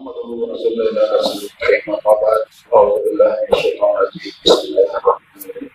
[0.00, 0.16] محمد
[0.50, 2.40] رسول اللہ رسول الكريم أما بعد
[2.72, 5.65] أعوذ بالله من الشيطان الرجيم بسم اللہ الرحمن الرحیم۔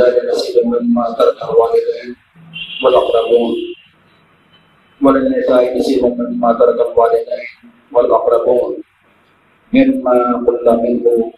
[0.00, 2.16] يجعل نصيبا مما ترك الوالدين
[2.84, 3.54] والأقربون
[5.00, 8.72] وللنساء نصيبا مما ترك الوالدين والأقربون
[9.72, 10.14] مما
[10.46, 11.32] قل منه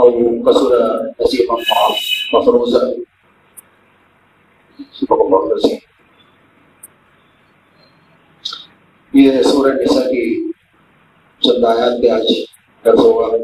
[0.00, 0.08] أو
[0.46, 0.70] كسر
[1.20, 1.56] نصيبا
[2.34, 2.82] مفروزا
[4.92, 5.78] صدق الله العظيم
[9.12, 10.24] یہ سورہ نساء کی
[11.42, 12.28] چند آیات پہ آج
[12.84, 13.36] درس ہوگا۔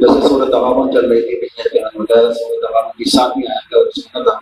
[0.00, 4.00] جیسے سورت تغامن چل رہی تھی پچھلے بیان بتایا سورت تغامن کی ساتویں آیت کا
[4.00, 4.38] سننا تھا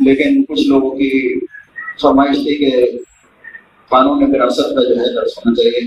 [0.00, 1.40] لیکن کچھ لوگوں کی
[2.00, 2.98] فرمائش تھی کہ
[3.88, 5.80] قانون وراثت کا جو ہے درس ہونا چاہیے۔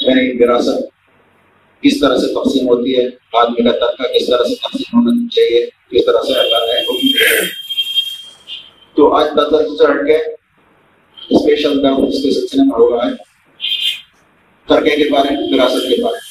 [0.00, 0.98] یعنی وراثت
[1.82, 5.66] کس طرح سے تقسیم ہوتی ہے، آدمی کا طبقہ کس طرح سے تقسیم ہونا چاہیے،
[5.66, 6.84] کس طرح سے اللہ ہے
[8.96, 10.16] تو آج کا درس چڑھ کے
[11.30, 13.14] اسپیشل درس اس کے سلسلے میں ہو رہا ہے۔
[14.66, 16.27] ترکے کے بارے میں، وراثت کے بارے میں۔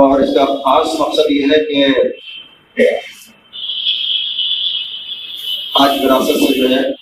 [0.00, 1.86] اور اس کا خاص مقصد یہ ہے کہ
[5.80, 6.92] آج وراثت سے جو ہے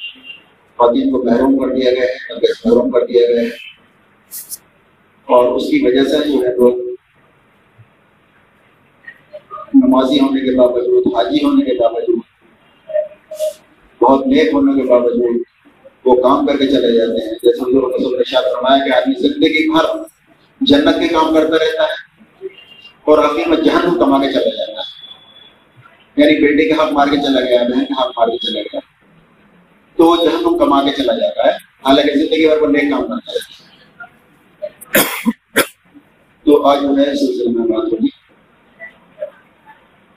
[0.77, 3.47] خواتین کو محروم کر دیا گیا ہے محروم کر دیا گیا ہے۔
[5.29, 6.75] اور اس کی وجہ سے جو ہے لوگ
[9.75, 12.21] نمازی ہونے کے باوجود، حاجی ہونے کے باوجود،
[14.03, 15.43] بہت نیک ہونے کے باوجود
[16.05, 19.29] وہ کام کر کے چلے جاتے ہیں۔ جیسے حضور رسول نے شاید فرمایا کہ آدمی
[19.29, 19.85] زندگی بھر
[20.61, 22.08] جنت کے کام کرتا رہتا ہے۔
[23.09, 25.09] اور آخر میں جہنم کما کے چلا جاتا ہے۔
[26.17, 28.81] یعنی بیٹے کے حق مار کے چلا گیا، بہن کے حق مار کے چلا گیا۔
[29.97, 33.33] تو وہ جہنم کما کے چلا جاتا ہے، حالانکہ زندگی بھر وہ نیک کام کرتا
[33.33, 33.69] ہے۔
[36.45, 38.09] تو آج جو ہے سلسلے میں بات ہوگی۔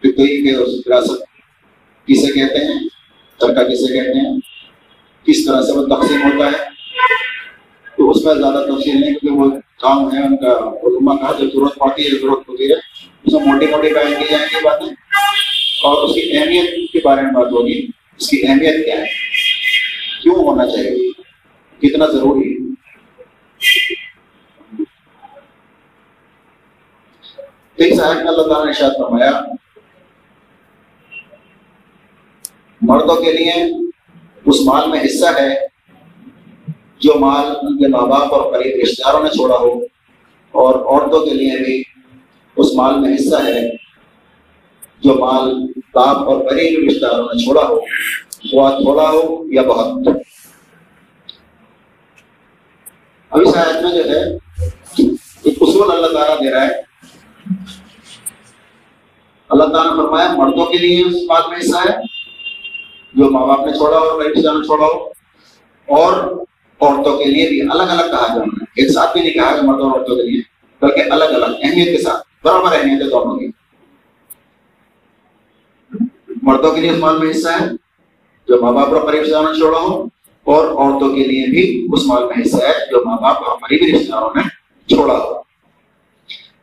[0.02, 1.24] کہ کوئی کہ وراثت
[2.08, 2.88] کسے کہتے ہیں،
[3.38, 4.38] ترکہ کسے کہتے ہیں،
[5.26, 6.72] کس طرح سے وہ تقسیم ہوتا ہے۔
[8.02, 10.52] تو اس میں زیادہ تفصیل نہیں کیونکہ وہ کام ہے، ان کا
[10.84, 12.74] علما کا جو ضرورت پڑتی ہے ضرورت ہوتی ہے
[13.24, 14.88] اس میں موٹی موٹی بیان کی جائیں گی باتیں
[15.84, 19.06] اور اس کی اہمیت کے بارے میں بات ہوگی۔ اس کی اہمیت کیا ہے؟
[20.22, 21.12] کیوں ہونا چاہیے؟
[21.80, 22.74] کتنا ضروری ہے؟
[27.76, 29.42] کئی صاحب اللہ تعالیٰ نے شاید فرمایا،
[32.82, 33.54] مردوں کے لیے
[34.46, 35.71] اس مال میں حصہ ہے۔
[37.02, 39.72] جو مال ان کے ماں باپ اور قریب رشتے داروں نے چھوڑا ہو،
[40.54, 41.82] اور عورتوں کے لیے بھی
[42.58, 43.62] اس مال میں حصہ ہے،
[45.04, 45.54] جو مال
[45.94, 47.80] باپ اور قریب رشتے داروں نے چھوڑا ہو،
[48.54, 50.08] وہ تھوڑا ہو یا بہت۔
[53.32, 54.22] ابھی شاید میں جو ہے،
[55.44, 56.80] ایک اصول اللہ تعالیٰ دے رہا ہے۔
[59.50, 61.96] اللہ تعالیٰ نے فرمایا، مردوں کے لیے اس مال میں حصہ ہے،
[63.14, 65.10] جو ماں باپ نے چھوڑا ہو اور رشتے دار نے چھوڑا ہو،
[65.88, 66.41] اور
[66.82, 69.62] عورتوں کے لیے بھی الگ الگ کہا جانا ہے۔ ایک ساتھ بھی نہیں کہا کہ
[69.62, 70.42] مردوں اور عورتوں کے لیے،
[70.82, 73.48] بلکہ الگ الگ اہمیت کے ساتھ، برابر اہمیت ہے دونوں کی
[76.42, 77.70] مردوں کے لیے اس مال میں حصہ ہے،
[78.48, 80.04] جو ماں باپ اور قریب داروں نے چھوڑا ہو،
[80.44, 83.98] اور عورتوں کے لیے بھی اس مال میں حصہ ہے، جو ماں باپ اور قریبی
[83.98, 84.42] رشتے داروں نے
[84.96, 85.42] چھوڑا ہو۔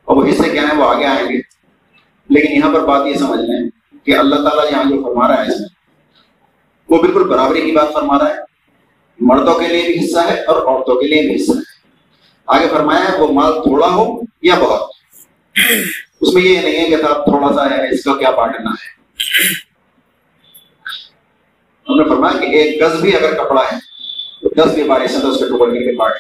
[0.05, 1.39] اور وہ حصے کیا ہیں؟ وہ آگے آئیں گے۔
[2.29, 3.71] لیکن یہاں پر بات یہ سمجھ لیں
[4.07, 5.69] کہ اللہ تعالیٰ یہاں جو فرما رہا ہے اس میں،
[6.89, 8.48] وہ بالکل برابری کی بات فرما رہا ہے۔
[9.21, 11.79] مردوں کے لیے بھی حصہ ہے اور عورتوں کے لیے بھی حصہ ہے۔
[12.47, 14.91] آگے فرمایا ہے، وہ مال تھوڑا ہو یا بہت؟
[16.21, 18.99] اس میں یہ نہیں ہے کہ صاحب تھوڑا سا ہے، اس کا کیا بانٹنا ہے؟
[21.89, 23.79] ہم نے فرمایا کہ ایک گز بھی اگر کپڑا ہے
[24.43, 26.15] تو دس بھی بارش ہے تو اس کے ٹکڑ کر کے بانٹ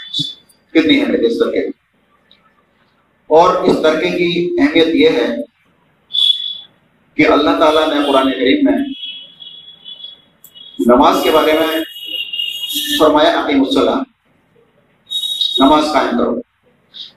[0.74, 1.70] کتنی اہمیت اس ترکے کی؟
[3.26, 5.36] اور اس ترکے کی اہمیت یہ ہے
[7.14, 8.78] کہ اللہ تعالیٰ نے قرآن کریم میں
[10.86, 11.80] نماز کے بارے میں
[12.98, 14.02] فرمایا عقیم السلام
[15.58, 16.40] نماز قائم کرو۔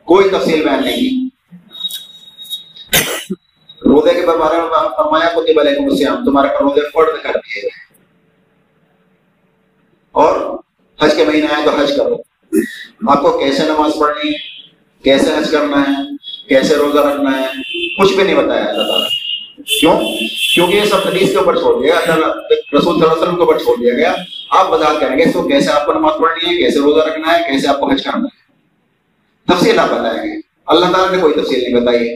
[0.04, 1.30] کوئی تفصیل بیان نہیں
[3.86, 7.70] روزے کے بارے میں فرمایا، کتب علیکم السلام تمہارے پر روزے فرد کر دیے گئے۔
[10.12, 10.58] اور
[11.02, 12.16] حج کے مہینے آئے تو حج کرو۔
[13.12, 14.38] آپ کو کیسے نماز پڑھنی ہے؟
[15.04, 16.18] کیسے حج کرنا ہے؟
[16.50, 17.48] کیسے روزہ رکھنا ہے؟
[17.98, 19.10] کچھ بھی نہیں بتایا اللہ تعالیٰ
[19.80, 20.02] کیوں؟
[20.54, 23.42] کیونکہ یہ سب حدیث کے اوپر چھوڑ دیا اللہ رسول صلی اللہ علیہ وسلم کے
[23.42, 24.14] اوپر چھوڑ دیا گیا۔
[24.52, 27.34] آپ وضاحت کریں گے اس کو کیسے آپ کو نماز پڑھنی ہے؟ کیسے روزہ رکھنا
[27.34, 28.42] ہے؟ کیسے آپ کو حج کرنا ہے؟
[29.54, 32.16] تفصیل آپ بتائیں گے۔ اللہ تعالیٰ نے کوئی تفصیل نہیں بتائی۔ ہے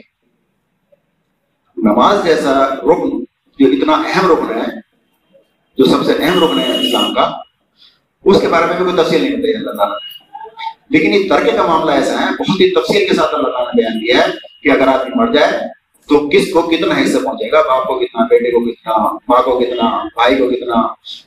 [1.77, 3.23] نماز جیسا رکن
[3.59, 4.75] جو اتنا اہم رکن ہے،
[5.77, 7.37] جو سب سے اہم رکن ہے اسلام کا،
[8.25, 10.15] اس کے بارے میں بھی کوئی تفصیل نہیں بتائی اللہ تعالیٰ نے۔
[10.89, 13.81] لیکن یہ ترکے کا معاملہ ایسا ہے، بہت ہی تفصیل کے ساتھ اللہ تعالیٰ نے
[13.81, 14.31] بیان کیا ہے
[14.63, 15.51] کہ اگر آدمی مر جائے
[16.09, 18.97] تو کس کو کتنا حصہ پہنچے گا؟ باپ کو کتنا، بیٹے کو کتنا،
[19.27, 20.75] ماں کو کتنا، بھائی کو کتنا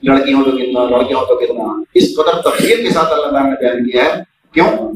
[0.03, 3.45] لڑکی ہو تو کتنا لڑکے ہو تو کتنا؟ اس قدر تفصیل کے ساتھ اللہ تعالیٰ
[3.45, 4.23] نے بیان کیا ہے۔
[4.53, 4.93] کیوں؟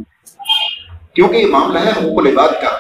[1.15, 2.79] کیونکہ یہ معاملہ ہے حقوق العباد کا۔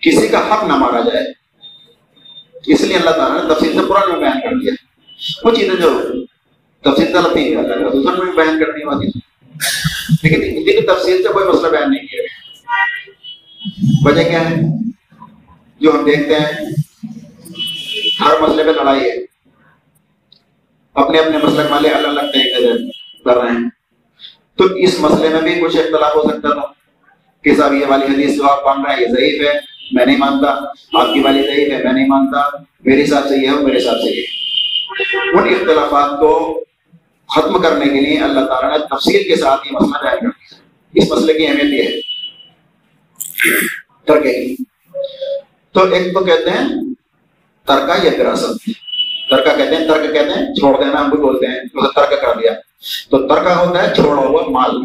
[0.00, 1.26] کسی کا حق نہ مارا جائے۔
[2.66, 4.72] اس لیے اللہ تعالیٰ نے تفصیل سے قرآن میں بیان کر دیا۔
[5.42, 6.02] کچھ چیزیں جو
[6.84, 9.08] تفصیل غلط نہیں کیا دوسرے میں بیان کر دیا
[10.22, 12.22] لیکن ہندی کی تفصیل سے کوئی مسئلہ بیان نہیں کیا۔
[14.04, 14.54] وجہ کیا ہے؟
[15.80, 16.52] جو ہم دیکھتے ہیں،
[18.20, 19.16] ہر مسئلے پہ لڑائی ہے۔
[20.94, 22.90] اپنے اپنے مسئلے والے الگ الگ طریقے سے
[23.24, 23.70] کر رہے ہیں۔
[24.56, 26.72] تو اس مسئلے میں بھی کچھ اختلاف ہو سکتا تھا
[27.42, 29.60] کہ صاحب، یہ والی حدیث جو آپ مان رہے ہیں، یہ ضعیف ہے،
[29.92, 30.50] میں نہیں مانتا۔
[31.00, 33.96] آپ کی والی ضعیف ہے، میں نہیں مانتا۔ میرے حساب سے یہ ہے میرے حساب
[34.00, 34.22] سے یہ
[35.32, 36.64] ان اختلافات کو
[37.36, 40.56] ختم کرنے کے لیے اللہ تعالیٰ نے تفصیل کے ساتھ یہ مسئلہ ظاہر کر دیا۔
[40.94, 42.00] اس مسئلے کی اہمیت یہ ہے۔
[44.04, 44.56] ترکے کی
[45.76, 46.68] تو ایک تو کہتے ہیں
[47.66, 48.70] ترکا یا وراثت
[49.30, 52.40] ترکا کہتے ہیں ترک کہتے ہیں چھوڑ دینا ہم بھی بولتے ہیں اسے ترک کر
[52.40, 52.52] دیا۔
[53.10, 54.76] تو ترکا ہوتا ہے چھوڑا ہوا مال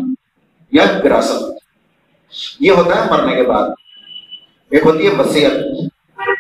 [0.72, 1.44] یا وراثت
[2.60, 3.70] یہ ہوتا ہے مرنے کے بعد۔
[4.70, 5.52] ایک ہوتی ہے وسیعت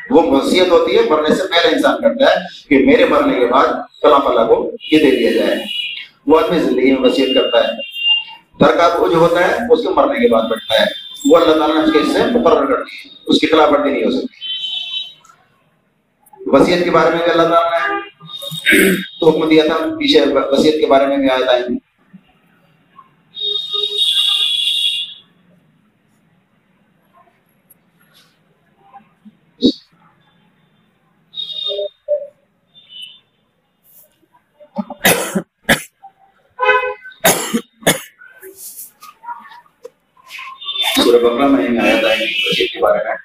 [0.09, 2.35] وہ وسیعت ہوتی ہے، مرنے سے پہلے انسان کرتا ہے
[2.69, 3.67] کہ میرے مرنے کے بعد
[4.01, 5.63] فلاں فلاں کو یہ دے دیا جائے۔
[6.27, 7.73] وہ آدمی زندگی میں وسیعت کرتا ہے۔
[8.59, 11.75] ترکا وہ جو ہوتا ہے، اس کے مرنے کے بعد بڑھتا ہے۔ وہ اللہ تعالیٰ
[11.75, 14.39] نے اس کے حصے مقرر کر دی، اس کی خلاف ورزی نہیں ہو سکتی۔
[16.51, 17.95] وسیعت کے بارے میں بھی اللہ تعالیٰ نے
[19.21, 21.53] حکم دیا تھا، پیچھے وسیعت کے بارے میں بھی آئے تھا
[41.11, 43.15] سورہ بکرا میں آیا تھا وسیعت کے بارے میں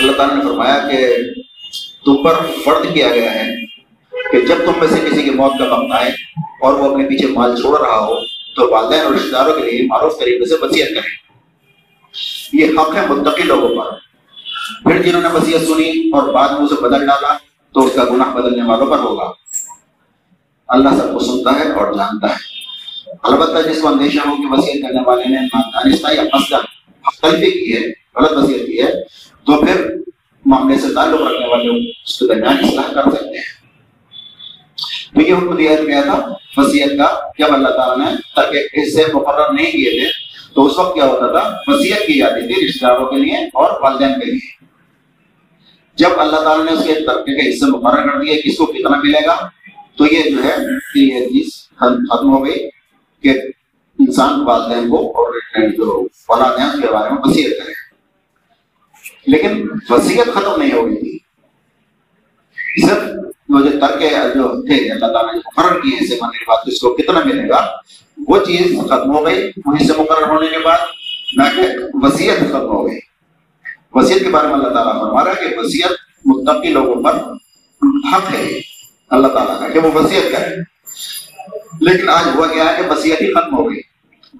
[0.00, 0.98] اللہ تعالیٰ نے فرمایا کہ
[2.04, 3.46] تم پر فرد کیا گیا ہے
[4.12, 6.10] کہ جب تم میں سے کسی کی موت کا وقت آئے
[6.62, 8.20] اور وہ اپنے پیچھے مال چھوڑ رہا ہو
[8.56, 11.12] تو والدین اور رشتے داروں کے لیے معروف طریقے سے وسیعت کریں
[12.54, 13.92] یہ حق ہے متقی لوگوں پر
[14.82, 17.36] پھر جنہوں نے وسیعت سنی اور بعد میں اسے بدل ڈالا
[17.74, 19.32] تو اس کا گناہ بدلنے والوں پر ہوگا
[20.68, 22.53] اللہ سب کو سنتا ہے اور جانتا ہے
[23.22, 26.56] البتہ جس کو اندیشہ ہو کہ وسیعت کرنے والے نے دانستہ یا مسئلہ
[27.36, 27.80] کی ہے،
[28.16, 29.04] غلط وسیعت کی ہے،
[29.44, 29.96] تو پھر
[30.46, 33.64] معاملے سے تعلق رکھنے والے اس کے درمیان اصلاح کر سکتے ہیں۔
[35.14, 39.02] تو یہ حکم دیا گیا تھا، وسیعت کا، جب اللہ تعالیٰ نے تاکہ اس سے
[39.14, 40.08] مقرر نہیں کیے تھے،
[40.54, 43.82] تو اس وقت کیا ہوتا تھا؟ وسیعت کی جاتی تھی رشتے داروں کے لیے اور
[43.82, 44.64] والدین کے لیے۔
[45.96, 49.00] جب اللہ تعالیٰ نے اس کے ترقے کے حصے مقرر کر دیے، کس کو کتنا
[49.02, 49.48] ملے گا؟
[49.96, 50.56] تو یہ جو ہے
[50.96, 52.73] یہ چیز ختم ہو گئی۔
[53.24, 53.40] کہ
[53.98, 55.34] انسان والدین کو اور
[55.76, 57.84] جو اولاد ہیں اس کے بارے میں وسیعت کرے۔
[59.26, 61.18] لیکن وسیعت ختم نہیں ہو گئی تھی۔
[62.88, 63.02] صرف
[63.48, 64.00] جو ترک
[64.34, 67.48] جو تھے اللہ تعالیٰ نے مقرر کیے اسے ماننے کے بعد اس کو کتنا ملے
[67.48, 67.76] گا،
[68.26, 70.78] وہ چیز ختم ہو گئی۔ وہیں سے مقرر ہونے کے بعد
[71.36, 71.62] نہ کہ
[71.94, 72.98] وسیعت ختم ہو گئی۔
[73.92, 75.90] وسیعت کے بارے میں اللہ تعالیٰ فرما رہا ہے کہ وسیعت
[76.24, 77.14] متقی لوگوں پر
[78.14, 78.60] حق ہے۔
[79.10, 80.73] اللہ تعالیٰ کا کہ وہ وسیعت کرے۔
[81.80, 83.80] لیکن آج ہوا گیا ہے کہ وسیعت ہی ختم ہو گئی۔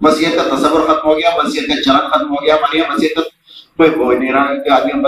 [0.01, 3.25] وسیعت کا تصور ختم ہو گیا وسیعت کا چلن ختم ہو گیا مانیے وسیعت
[3.77, 5.03] کوئی وہ نہیں رہا کہ آدمی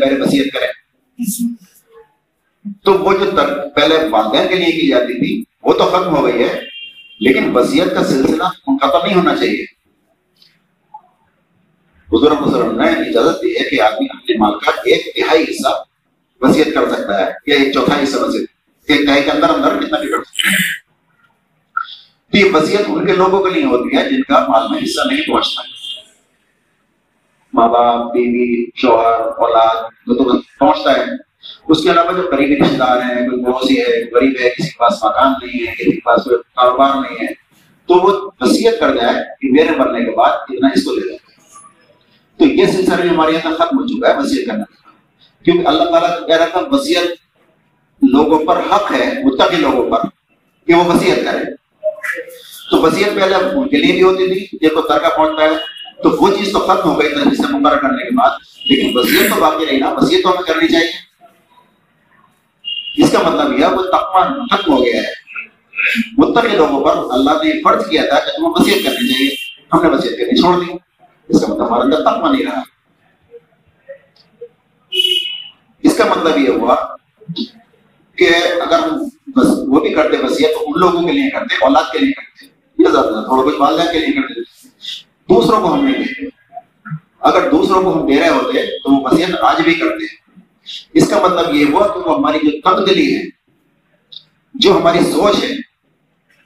[0.00, 0.66] پہلے وسیعت کرے
[2.84, 3.30] تو وہ جو
[3.74, 6.60] پہلے والدین کے لیے کی جاتی تھی، وہ تو ختم ہو گئی ہے۔
[7.20, 9.64] لیکن وسیعت کا سلسلہ ختم نہیں ہونا چاہیے۔
[12.12, 15.82] بزرگ بزرگ نے اجازت دی ہے کہ آدمی اپنے مال کا ایک تہائی حصہ
[16.40, 18.46] وسیعت کر سکتا ہے، یا ایک چوتھائی حصہ وسیعت
[18.90, 20.85] ایک تہائی کے اندر اندر کتنا بھی کر سکتا ہے؟
[22.36, 25.00] تو یہ وسیعت ان کے لوگوں کے لیے ہوتی ہے جن کا مال میں حصہ
[25.12, 25.62] نہیں پہنچتا۔
[27.52, 29.74] ماں باپ، بیوی، شوہر، اولاد،
[30.06, 31.04] جو تو پہنچتا ہے۔
[31.68, 34.78] اس کے علاوہ جو قریبی رشتے دار ہیں، کوئی پڑوسی ہے، غریب ہے، کسی کے
[34.78, 37.34] پاس مکان نہیں ہے، کسی کے پاس کوئی کاروبار نہیں ہے،
[37.86, 41.18] تو وہ وصیت کر جائے کہ میرے مرنے کے بعد اتنا اس کو لے جائے
[42.36, 44.90] تو یہ سلسلہ بھی ہمارے یہاں ختم ہو چکا ہے وصیت کرنے کا
[45.44, 47.10] کیونکہ اللہ تعالیٰ کہہ رہا تھا وصیت
[48.02, 50.02] لوگوں پر حق ہے، متقی لوگوں پر،
[50.66, 51.65] کہ وہ وصیت کرے۔
[52.70, 55.48] تو وصیت پہلے ان کے لیے بھی ہوتی تھی۔ یہ تو ترکہ پہنچتا ہے
[56.02, 58.30] تو وہ چیز تو ختم ہو گئی تجویز سے مقرر کرنے کے بعد۔
[58.64, 61.06] لیکن وصیت تو باقی رہی نا۔ وصیت تو ہمیں کرنی چاہیے۔
[63.02, 65.26] اس کا مطلب یہ وہ تقوا ختم ہو گیا ہے۔
[66.18, 69.34] متقی لوگوں پر اللہ نے فرض کیا تھا کہ تمہیں وصیت کرنی چاہیے۔
[69.72, 70.72] ہم نے وصیت کرنی چھوڑ دی۔
[71.28, 72.62] اس کا مطلب ہمارے اندر تقوا نہیں رہا۔
[75.82, 76.96] اس کا مطلب یہ ہوا
[78.16, 78.28] کہ
[78.60, 79.02] اگر ہم
[79.68, 82.88] وہ بھی کرتے وصیت تو ان لوگوں کے لیے کرتے، اولاد کے لیے کرتے۔ یہ
[82.92, 84.42] زیادہ تھوڑا کچھ والدہ کے لیے
[85.28, 86.26] دوسروں کو ہم نہیں دے
[87.20, 90.04] اگر دوسروں کو ہم دے رہے ہوتے تو وہ وصیت آج بھی کرتے۔
[90.92, 93.22] اس کا مطلب یہ ہوا کہ وہ ہماری جو تنگ دلی ہے،
[94.54, 95.48] جو ہماری سوچ ہے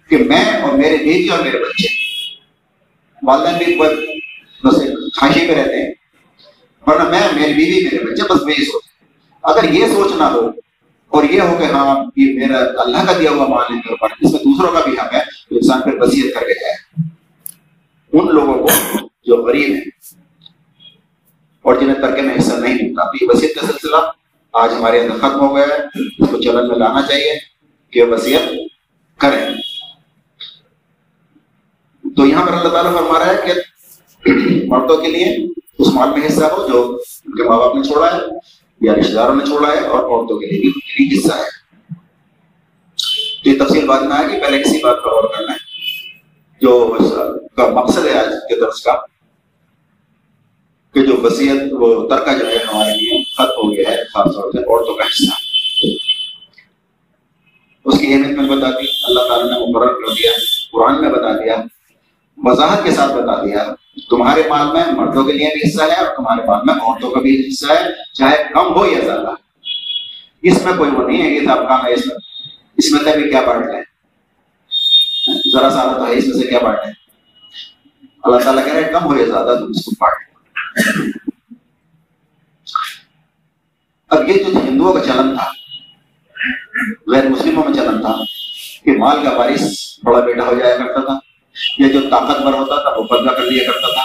[0.08, 1.88] کہ میں اور میرے بیٹی اور میرے بچے
[3.22, 4.74] والدین بھی بس
[5.18, 5.92] خواہشی پہ رہتے ہیں۔
[6.86, 8.82] ورنہ میں، میری بیوی، میرے بچے بس وہی سوچ۔
[9.42, 10.50] اگر یہ سوچ نہ ہو
[11.12, 14.32] اور یہ ہو کہ ہاں یہ میرا اللہ کا دیا ہوا مال ہے اوپر اس
[14.32, 16.76] میں دوسروں کا بھی حق ہے تو انسان پھر وسیعت کر کے جائے۔
[18.12, 18.68] ان لوگوں کو
[19.24, 19.84] جو غریب ہیں
[21.62, 23.96] اور جنہیں ترکے میں حصہ نہیں ملتا۔ تو یہ وسیعت کا سلسلہ
[24.52, 27.32] آج ہمارے اندر ختم ہو گیا ہے۔ اس کو چلن میں لانا چاہیے
[27.90, 28.40] کہ وسیعت
[29.20, 29.54] کریں۔
[32.16, 33.52] تو یہاں پر اللہ تعالیٰ فرما رہا ہے کہ
[34.66, 35.36] مردوں کے لیے
[35.78, 38.20] اس مال میں حصہ ہو جو ان کے ماں باپ نے چھوڑا ہے
[38.80, 41.59] یا رشتے داروں نے چھوڑا ہے اور عورتوں کے لیے بھی حصہ ہے۔
[43.44, 45.58] یہ تفصیل بات میں آئے گی، پہلے کسی بات پر غور کرنا ہے۔
[46.60, 46.98] جو
[47.56, 48.92] کا مقصد ہے آج کے درس کا،
[50.94, 54.52] کہ جو وسیعت، وہ ترکہ جو ہے ہمارے لیے ختم ہو گیا ہے، خاص طور
[54.52, 55.34] سے عورتوں کا حصہ۔
[57.84, 60.30] اس کی اہمیت میں بتا دی، اللہ تعالیٰ نے مقرر کر دیا،
[60.72, 61.56] قرآن میں بتا دیا،
[62.36, 63.74] وضاحت کے ساتھ بتا دیا۔
[64.10, 67.20] تمہارے مال میں مردوں کے لیے بھی حصہ ہے اور تمہارے مال میں عورتوں کا
[67.20, 69.30] بھی حصہ ہے، چاہے کم ہو یا زیادہ۔
[70.42, 72.16] اس میں کوئی وہ نہیں ہے کہ صاحب کام ہے، اس میں
[72.80, 73.82] اس میں بھی کیا بانٹ لیں
[75.52, 76.92] ذرا سا ہوتا ہے اس میں سے کیا بانٹ لیں
[78.22, 80.28] اللہ تعالیٰ کہہ رہے کم ہو یا زیادہ تم اس کو بانٹ
[84.10, 85.50] اب یہ جو ہندوؤں کا چلن تھا،
[87.06, 88.14] غیر مسلموں میں چلن تھا،
[88.84, 91.18] کہ مال کا وارث بڑا بیٹا ہو جایا کرتا تھا،
[91.78, 94.04] یا جو طاقتور ہوتا تھا، وہ بدلا کر لیا کرتا تھا۔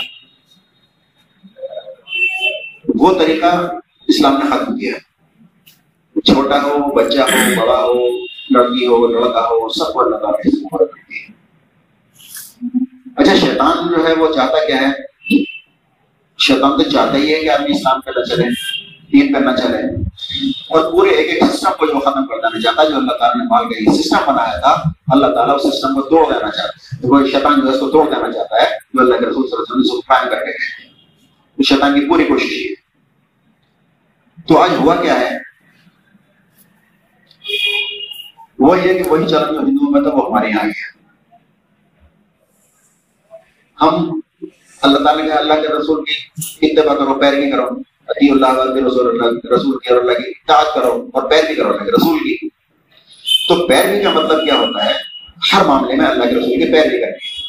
[3.00, 3.52] وہ طریقہ
[4.08, 4.94] اسلام نے ختم کیا۔
[6.26, 8.08] چھوٹا ہو بچہ ہو بڑا ہو
[8.52, 10.88] لڑکی ہو لڑکا ہو سب کو اللہ تعالیٰ
[13.18, 15.44] اچھا شیطان جو ہے وہ چاہتا کیا ہے
[16.40, 18.50] شیطان تو چاہتا ہی ہے کہ آدمی اسلام پہ نہ چلے
[19.12, 19.78] دین پہ نہ چلے
[20.70, 23.46] اور پورے ایک ایک سسٹم کو جو ختم کر دینا چاہتا جو اللہ تعالیٰ نے
[23.50, 24.74] مال کا یہ سسٹم بنایا تھا
[25.12, 27.90] اللہ تعالیٰ اس سسٹم کو توڑ دینا چاہتا ہے وہ شیطان جو ہے اس کو
[27.90, 30.46] توڑ دینا چاہتا ہے جو اللہ کے رسول صلی اللہ علیہ وسلم کو قائم کر
[30.46, 32.74] کے شیطان کی پوری کوشش ہے
[34.48, 35.38] تو آج ہوا کیا ہے
[38.66, 40.96] وہ یہ کہ وہی چلن جو ہندوؤں میں تھا وہ ہمارے یہاں گیا
[43.82, 44.20] ہم
[44.82, 46.14] اللہ تعالیٰ کے اللہ کے رسول کی
[46.62, 47.68] اتباع کرو، پیروی کرو۔
[48.08, 51.70] عطی اللہ کے رسول اللہ رسول کی اور اللہ کی اطاعت کرو اور پیروی کرو
[51.70, 52.50] اللہ کے رسول کی۔
[53.48, 54.94] تو پیروی کا مطلب کیا ہوتا ہے؟
[55.54, 57.46] ہر معاملے میں اللہ کے رسول کی پیروی کرنی۔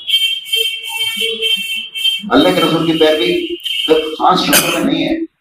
[2.31, 3.57] اللہ کے رسول کی پیروی
[4.15, 5.36] خاص شکل میں نہیں ہے۔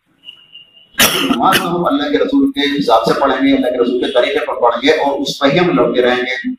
[1.21, 4.11] نماز تو ہم اللہ کے رسول کے حساب سے پڑھیں گے، اللہ کے رسول کے
[4.11, 6.55] طریقے پر پڑھیں گے اور اس پہ ہی ہم لوٹتے رہیں گے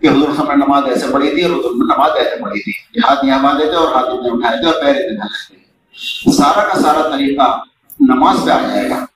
[0.00, 2.98] کہ حضور صاحب نے نماز ایسے پڑھی تھی اور حضور نے نماز ایسے پڑھی تھی۔
[2.98, 6.64] ہاتھ یہاں باندھے تھے اور ہاتھ اتنے اٹھائے تھے اور پیر اتنے ڈالے تھے۔ سارا
[6.64, 7.60] کا سارا طریقہ
[8.00, 9.06] نماز پہ آ جائے گا۔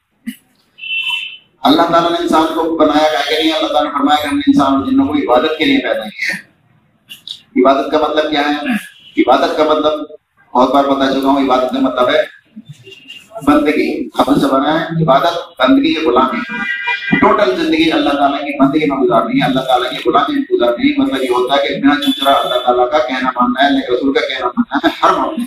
[1.62, 4.36] اللہ تعالیٰ نے انسان کو بنایا گا کہ نہیں؟ اللہ تعالیٰ نے فرمایا کہ ہم
[4.36, 6.54] نے انسان اور جنوں کو عبادت کے لیے پیدا کیا ہے۔
[7.60, 8.72] عبادت کا مطلب کیا ہے؟
[9.22, 9.92] عبادت کا مطلب
[10.54, 12.44] بہت بار بتا چکا ہوں، عبادت کا مطلب ہے
[13.42, 16.40] بندگی خبر سے بنا ہے، عبادت، بندگی کے غلامی
[17.20, 20.90] ٹوٹل زندگی اللہ تعالیٰ کی بندگی میں گزارنی ہے اللہ تعالیٰ کی غلامی میں گزارنی
[20.90, 23.92] ہے مطلب یہ ہوتا ہے کہ بنا چچرا اللہ تعالیٰ کا کہنا ماننا ہے، اللہ
[23.92, 25.46] رسول کا کہنا ماننا ہے، ہر معاملے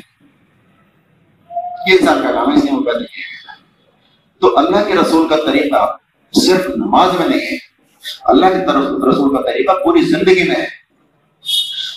[1.88, 3.54] یہ انسان کا کام ہے، اس لیے پیدا کیا
[4.42, 5.86] تو اللہ کے رسول کا طریقہ
[6.34, 7.58] صرف نماز میں نہیں ہے،
[8.26, 8.66] اللہ کے
[9.10, 10.66] رسول کا طریقہ پوری زندگی میں ہے۔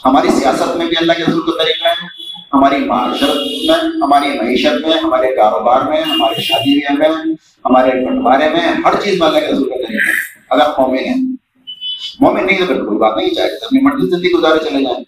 [0.05, 4.87] ہماری سیاست میں بھی اللہ کے رسول کا طریقہ ہے۔ ہماری معاشرت میں، ہماری معیشت
[4.87, 9.41] میں، ہمارے کاروبار میں، ہمارے شادی بیاہ میں، ہمارے بنٹوارے میں، ہر چیز میں اللہ
[9.41, 10.13] کے رسول کا طریقہ ہے۔
[10.51, 11.15] اگر مومن ہے
[12.21, 15.05] مومن نہیں تو پھر کوئی بات نہیں، چاہے اپنی مرضی زندگی گزارے چلے جائیں۔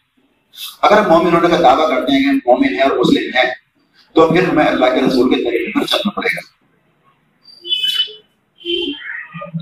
[0.83, 3.45] اگر مومن ہونے کا دعویٰ کرتے ہیں کہ مومن ہے اور مسلم ہے
[4.13, 6.63] تو پھر ہمیں اللہ کے رسول کے طریقے پر چلنا پڑے گا۔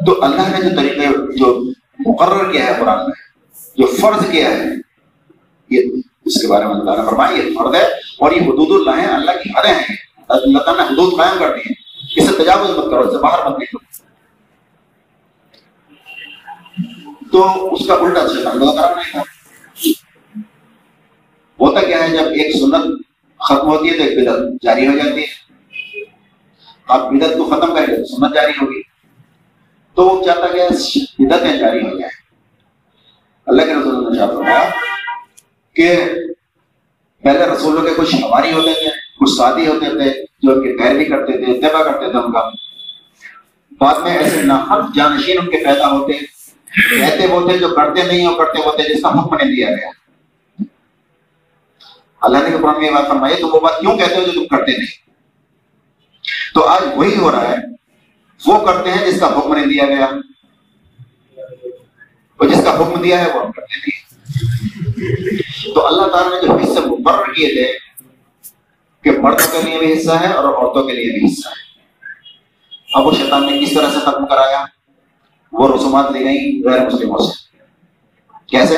[0.06, 1.70] تو اللہ نے جو طریقے، جو
[2.06, 3.30] مقرر کیا ہے قرآن میں،
[3.76, 4.64] جو فرض کیا ہے،
[5.70, 5.82] یہ
[6.30, 7.84] اس کے بارے میں اللہ نے فرمایا یہ فرض ہے
[8.18, 9.96] اور یہ حدود اللہ ہیں، اللہ کی حدیں ہیں۔
[10.28, 11.74] اللہ تعالیٰ نے حدود قائم کر دی ہیں۔
[12.16, 13.78] اس سے تجاوز مت کرو، اس سے باہر مت نکلو۔
[17.32, 19.20] تو اس کا الٹا سے کرا نہیں تھا
[21.60, 23.06] ہوتا کیا ہے، جب ایک سنت
[23.38, 25.50] ختم ہوتی ہے تو ایک بدت جاری ہو جاتی ہے۔
[26.88, 28.82] آپ بدت کو ختم کریں گے تو سنت جاری ہوگی۔
[29.94, 30.68] تو وہ چاہتا کہ
[31.18, 32.20] بدتیں جاری ہو جائیں۔
[33.46, 34.89] اللہ کے رسول نے فرمایا
[35.80, 36.04] کہ
[37.22, 41.04] پہلے رسولوں کے کچھ ہماری ہوتے تھے، کچھ ساتھی ہوتے تھے، جو ان کی پیروی
[41.04, 42.50] کرتے تھے اتباع کرتے تھے ان کا۔
[43.80, 46.12] بعد میں ایسے ناحق جانشین ان کے پیدا ہوتے
[47.00, 49.68] کہتے وہ تھے جو کرتے نہیں اور کرتے وہ تھے، جس کا حکم نہیں دیا
[49.70, 49.88] گیا۔
[52.20, 54.56] اللہ نے قرآن میں یہ بات فرمائی تو وہ بات کیوں کہتے ہو جو تم
[54.56, 55.10] کرتے نہیں؟
[56.54, 57.56] تو آج وہی ہو رہا ہے،
[58.46, 60.06] وہ کرتے ہیں جس کا حکم نہیں دیا گیا۔
[62.36, 64.09] اور جس کا حکم دیا ہے وہ ہم کرتے نہیں۔
[65.74, 67.72] تو اللہ تعالیٰ نے جو حصے مقرر کیے تھے
[69.02, 71.80] کہ مردوں کے لیے بھی حصہ ہے اور عورتوں کے لیے بھی حصہ ہے۔
[72.94, 74.64] اب وہ شیطان نے کس طرح سے ختم کرایا؟
[75.52, 77.56] وہ رسومات لی گئی غیر مسلموں سے۔
[78.46, 78.76] کیسے؟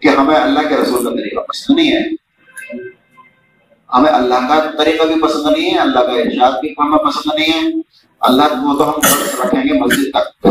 [0.00, 2.00] کہ ہمیں اللہ کے رسول کا طریقہ پسند نہیں ہے۔
[3.94, 7.52] ہمیں اللہ کا طریقہ بھی پسند نہیں ہے، اللہ کا ارشاد بھی ہمیں پسند نہیں
[7.52, 7.80] ہے۔
[8.20, 8.94] اللہ کو تو ہم
[9.42, 10.46] رکھیں گے مسجد تک۔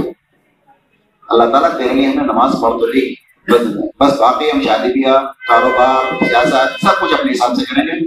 [1.29, 6.25] اللہ تعالیٰ تیرے لیے ہمیں نماز پڑھ تو لی بس باقی ہم شادی بیاہ، کاروبار،
[6.25, 8.05] سیاست، سب کچھ اپنے حساب سے کریں گے۔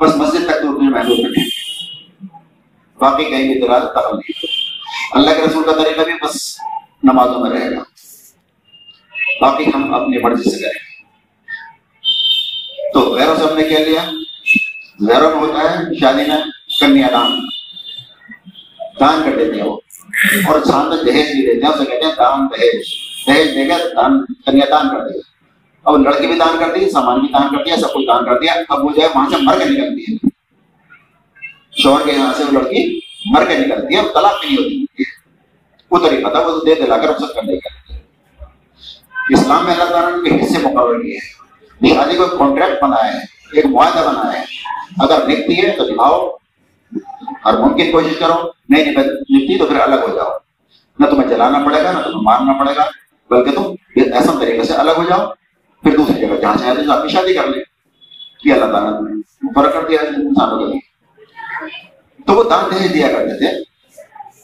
[0.00, 1.74] بس مسجد تک تو محدود رکھیں گے۔
[2.98, 4.46] باقی کہیں بھی دراز دخل نہیں
[5.12, 6.58] اللہ کے رسول کا طریقہ بھی بس
[7.02, 7.82] نمازوں میں رہے گا۔
[9.40, 10.94] باقی ہم اپنی مرضی سے کریں گے۔
[12.92, 14.10] تو غیروں سے ہم نے کیا لیا؟
[15.08, 16.36] غیروں میں ہوتا ہے شادی میں
[16.80, 17.40] کنیا دان۔
[19.00, 19.80] دان کر دیتے ہیں وہ۔
[20.46, 22.84] اور ساتھ میں دہیج بھی دیتے ہیں، اسے کہتے ہیں دان دہیج۔
[23.26, 25.34] دہیج دے گا دان کنیا دان کر دے گا۔
[25.84, 28.38] اب لڑکی بھی دان کر دی سامان بھی دان کر دیا سب کچھ دان کر
[28.38, 30.28] دیا، اب وہ جو ہے وہاں سے مر کے نکلتی ہے۔
[31.82, 35.02] شوہر کے یہاں سے وہ لڑکی مر کے نکلتی ہے، اب طلاق نہیں ہوتی۔
[35.90, 37.94] وہ طریقہ تھا وہ دے دلا کر رخصت کر دے گا۔
[39.30, 41.44] اسلام میں اللہ تعالیٰ نے حصے مقرر کیے ہیں۔
[41.94, 43.18] شادی کو کانٹریکٹ بنایا ہے،
[43.52, 44.44] ایک معاہدہ بنایا ہے۔
[44.98, 46.30] اگر نکتی ہے تو نبھاؤ
[47.42, 50.30] اور ممکن کوشش کرو۔ نہیں نکتی تو پھر الگ ہو جاؤ۔
[50.98, 52.84] نہ تمہیں جلانا پڑے گا، نہ تمہیں مارنا پڑے گا۔
[53.30, 55.26] بلکہ تم ایسا طریقے سے الگ ہو جاؤ،
[55.82, 57.62] پھر دوسری جگہ جہاں چاہے تو اپنی شادی کر لیں
[58.44, 59.22] یہ اللہ تعالیٰ نے
[59.54, 60.78] فرق کر دیا انسانوں کے لیے
[62.26, 63.62] تو وہ دان دہیج دیا کرتے تھے۔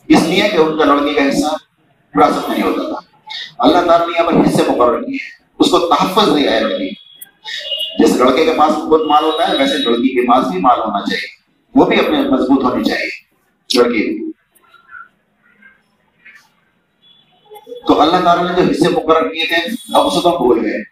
[0.09, 1.55] اس لیے کہ ان کا لڑکی کا حصہ
[2.15, 3.17] وراثت نہیں ہوتا تھا۔
[3.59, 5.19] اللہ تعالیٰ نے یہاں پر حصے مقرر کیے
[5.59, 6.91] اس کو تحفظ دیا ہے۔
[7.99, 11.01] جس لڑکے کے پاس بہت مال ہوتا ہے، ویسے لڑکی کے پاس بھی مال ہونا
[11.01, 11.41] چاہیے۔
[11.75, 13.31] وہ بھی اپنے مضبوط ہونی چاہیے۔
[13.83, 14.30] لڑکی
[17.91, 19.57] تو اللہ تعالیٰ نے جو حصے مقرر کیے تھے،
[19.95, 20.83] اب اسے تو بھول گئے۔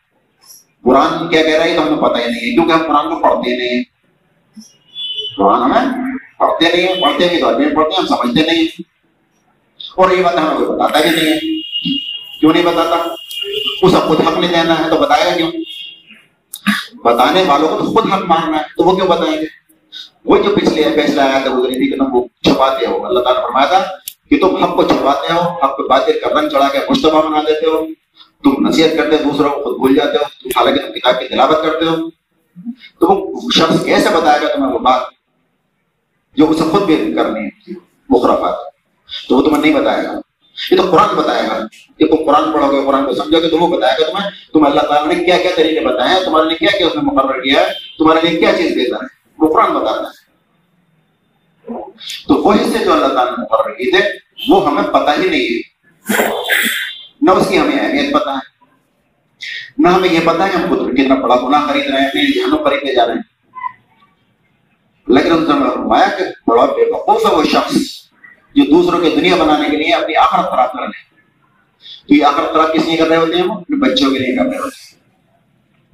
[0.84, 3.22] قرآن کیا کہہ رہا ہے تو ہمیں پتہ ہی نہیں ہے، کیونکہ ہم قرآن کو
[3.22, 3.84] پڑھتے نہیں ہیں۔
[5.36, 8.82] قرآن ہمیں پڑھتے نہیں ہیں، پڑھتے بھی تو پڑھتے ہیں، ہم سمجھتے نہیں ہیں۔
[9.96, 11.38] اور یہ بات ہمیں کوئی بتاتا بھی نہیں ہے۔
[12.40, 12.96] کیوں نہیں بتاتا؟
[13.82, 15.52] اسے خود حق نہیں دینا ہے تو بتائے گا کیوں؟
[17.04, 19.46] بتانے والوں کو تو خود حق ماننا ہے، تو وہ کیوں بتائیں گے؟
[20.24, 23.66] وہ جو پچھلے فیصلہ آیا تھا گزری تھی کہ وہ چھپاتے ہو اللہ تعالیٰ فرمایا
[23.66, 23.97] تھا
[24.30, 27.42] کہ تم حق کو چھپاتے ہو حق پہ باطل کا رنگ چڑھا کے مشتبہ بنا
[27.42, 27.84] دیتے ہو
[28.44, 31.28] تم نصیحت کرتے ہو دوسروں کو خود بھول جاتے ہو تم حالانکہ تم کتاب کی
[31.28, 31.96] تلاوت کرتے ہو
[33.00, 35.02] تو وہ شخص کیسے بتائے گا تمہیں وہ بات
[36.36, 37.74] جو اسے خود بھی کرنی ہے
[38.10, 38.66] مخرفات
[39.28, 40.20] تو وہ تمہیں نہیں بتائے گا
[40.56, 41.58] یہ تو قرآن بتائے گا
[42.00, 44.64] یہ تم قرآن پڑھو گے قرآن کو سمجھو گے تو وہ بتائے گا تمہیں تم
[44.64, 47.40] اللہ تعالیٰ نے کیا کیا طریقے بتائے ہیں تمہارے لیے کیا کیا اس نے مقرر
[47.42, 50.17] کیا ہے تمہارے لیے کیا چیز دیتا ہے وہ قرآن بتاتا ہے
[52.28, 54.08] تو وہ حصے جو اللہ تعالیٰ نے مقرر کیے تھے،
[54.48, 55.78] وہ ہمیں پتہ ہی نہیں ہے۔
[57.20, 58.64] نہ اس کی ہمیں اہمیت پتہ ہے،
[59.78, 62.64] نہ ہمیں یہ پتا ہے ہم خود کتنا بڑا گناہ خرید رہے ہیں اپنے جہنم
[62.64, 63.38] خریدنے جا رہے ہیں۔
[65.08, 67.74] لیکن ان سے فرمایا کہ بڑا بے وقوف ہے وہ شخص
[68.54, 71.20] جو دوسروں کی دنیا بنانے کے لیے اپنی آخرت خراب کر رہے ہیں۔
[72.08, 74.44] تو یہ آخرت خراب کس لیے کر رہے ہوتے ہیں اپنے بچوں کے لیے کر
[74.44, 74.98] رہے ہوتے ہیں۔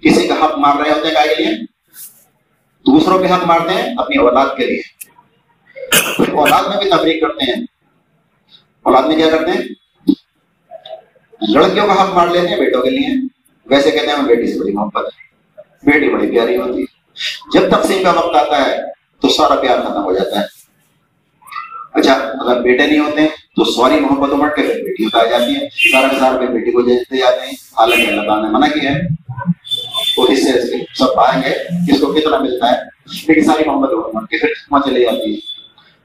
[0.02, 1.56] کسی کا حق مار رہے ہوتے ہیں کے لیے؟
[2.86, 5.03] دوسروں کے حق مارتے ہیں اپنی اولاد کے لیے۔
[6.32, 7.62] اولاد میں بھی تفریح کرتے ہیں۔
[8.82, 9.62] اولاد میں کیا کرتے ہیں؟
[11.48, 13.28] لڑکیوں کا حق مار لیتے ہیں، بیٹوں کے لیے۔
[13.66, 15.24] ویسے کہتے ہیں بیٹی سے بڑی محبت ہے۔
[15.90, 16.84] بیٹی بڑی پیاری ہوتی ہے۔
[17.52, 18.76] جب تقسیم کا وقت آتا ہے،
[19.20, 20.44] تو سارا پیار ختم ہو جاتا ہے۔
[21.92, 25.92] اچھا اگر بیٹے نہیں ہوتے، تو سوری محبت امڑ کے پھر بیٹی اتار جاتی ہے۔
[25.92, 29.00] سارا کے سارا بیٹی کو دیتے جاتے ہیں۔ حالانکہ اللہ تعالیٰ نے منع کیا ہے۔
[30.16, 31.54] وہ حصے سے سب پائیں گے۔
[31.92, 32.76] کس کو کتنا ملتا ہے؟
[33.28, 35.54] لیکن ساری محبت امڑ کے پھر چلی جاتی ہے۔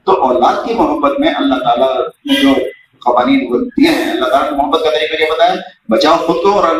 [0.04, 2.52] تو اولاد کی محبت میں اللہ تعالیٰ نے جو
[2.98, 5.54] قوانین دیے ہیں، اللہ تعالیٰ نے محبت کا طریقہ کیا بتایا؟
[5.88, 6.76] بچاؤ خود کو اور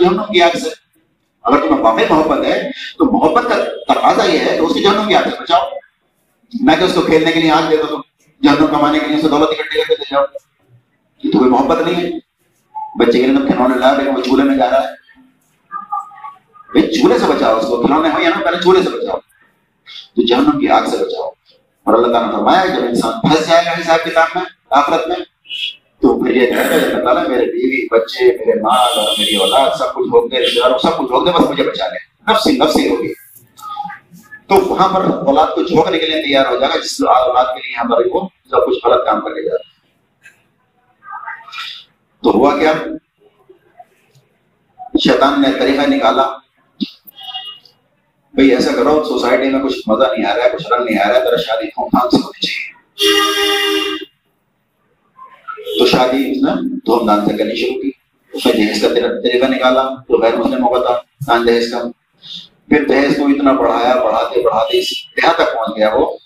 [0.00, 0.68] جہنم کی آگ سے۔
[1.42, 5.08] اگر تمہیں واقعی محبت ہے، تو محبت کا تقاضا یہ ہے کہ اس کی جہنم
[5.08, 5.60] کی آگ سے بچاؤ۔
[6.60, 8.02] میں کہ اس کو کھیلنے کے لیے آگ دیتا ہوں
[8.42, 10.24] جانور کمانے کے لیے اسے دولت اکٹھی کر کے دے جاؤ۔
[11.24, 12.10] یہ تو کوئی محبت نہیں ہے۔
[12.98, 15.20] بچے کے لیے تو کھلونے لا لیکن وہ چولہے میں جا رہا ہے۔
[16.72, 19.18] بھائی، چولہے سے بچاؤ، اس کو کھلونے ہو یا نا پہلے چولہے سے بچاؤ۔
[20.16, 21.30] تو جہنم کی آگ سے بچاؤ۔
[21.86, 25.16] اور اللہ تعالیٰ نے فرمایا جب انسان پھنس جائے گا حساب کتاب میں آخرت میں
[26.02, 29.76] تو پھر یہ کہتا ہے اللہ تعالیٰ میرے بیوی بچے میرے مال اور میری اولاد
[29.78, 33.12] سب کچھ ہوتے رشتے داروں سب کچھ ہوتے بس مجھے بچا لیں نفسی نفسی ہوگی
[34.48, 37.60] تو وہاں پر اولاد کو جھونکنے کے لیے تیار ہو جائے گا جس اولاد کے
[37.60, 39.70] لیے ہمارے وہ سب کچھ غلط کام کر کے جاتا
[42.22, 42.72] تو ہوا کیا
[45.00, 46.26] شیطان نے طریقہ نکالا
[48.34, 51.08] بھئی ایسا کرو سوسائٹی میں کچھ مزہ نہیں آ رہا ہے، کچھ رنگ نہیں آ
[51.08, 52.72] رہا ہے، تیرا شادی دھوم دھام سے ہونی چاہیے۔
[55.78, 57.90] تو شادی اس نے دھوم دھام سے کرنی شروع کی۔
[58.32, 61.78] اس نے جہیز کا طریقہ نکالا، تو غیر مسلم ہوگا تھا، نان جہیز کا۔
[62.68, 66.16] پھر دہیز کو اتنا بڑھایا، بڑھاتے بڑھاتے یہاں تک پہنچ گیا وہ،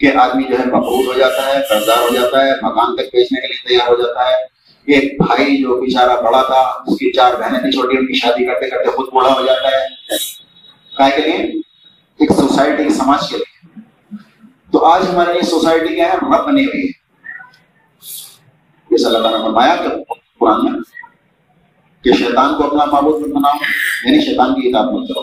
[0.00, 3.40] کہ آدمی جو ہے مقبول ہو جاتا ہے، قرضدار ہو جاتا ہے، مکان تک بیچنے
[3.40, 7.34] کے لیے تیار ہو جاتا ہے۔ ایک بھائی جو بیچارہ بڑا تھا، اس کی چار
[7.34, 9.86] بہنیں تھی چھوٹی، ان کی شادی کرتے کرتے خود بوڑھا ہو جاتا ہے۔
[11.04, 11.36] کے لیے
[12.18, 13.80] ایک سوسائٹی سماج کے لیے۔
[14.72, 16.98] تو آج ہمارے لیے سوسائٹی کیا ہے؟ رب بنی ہوئی ہے۔
[19.06, 19.88] اللہ تعالیٰ نے فرمایا کہ
[20.40, 20.80] قرآن میں
[22.04, 23.54] کہ شیطان کو اپنا معبود مت بناؤ
[24.04, 25.22] یعنی شیطان کی اطاعت مت کرو۔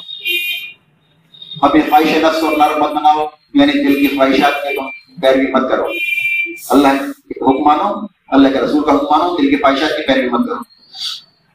[1.62, 4.82] اپنی خواہش نفس کو اپنا مت بناؤ یعنی دل کی خواہشات کے
[5.22, 5.86] پیروی مت کرو۔
[6.70, 10.30] اللہ کے حکم مانو، اللہ کے رسول کا حکم مانو، دل کی خواہشات کی پیروی
[10.30, 10.60] مت کرو۔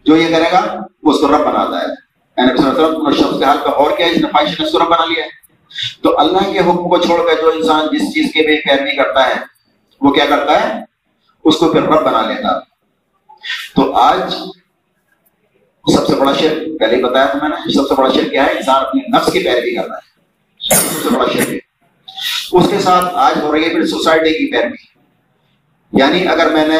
[0.04, 3.70] جو یہ کرے گا، وہ اس کو رب بناتا ہے۔ یعنی شخص کے حال کا
[3.70, 5.40] اور کیا ہے جس نے خواہش نفس کو رب بنا لیا۔ ہے
[6.02, 9.28] تو اللہ کے حکم کو چھوڑ کر جو انسان جس چیز کی بھی پیروی کرتا
[9.28, 9.34] ہے،
[10.00, 10.80] وہ کیا کرتا ہے؟
[11.44, 12.60] اس کو پھر رب بنا لیتا۔
[13.76, 14.34] تو آج
[15.92, 18.46] سب سے بڑا شیر پہلے ہی بتایا تھا میں نے، سب سے بڑا شیر کیا
[18.46, 20.10] ہے، انسان اپنی نفس کی پیروی کرتا ہے۔
[20.74, 21.58] سب سے بڑا شیر
[22.52, 24.90] اس کے ساتھ آج ہو رہی ہے پھر سوسائٹی کی پیروی۔
[25.92, 26.78] یعنی اگر میں نے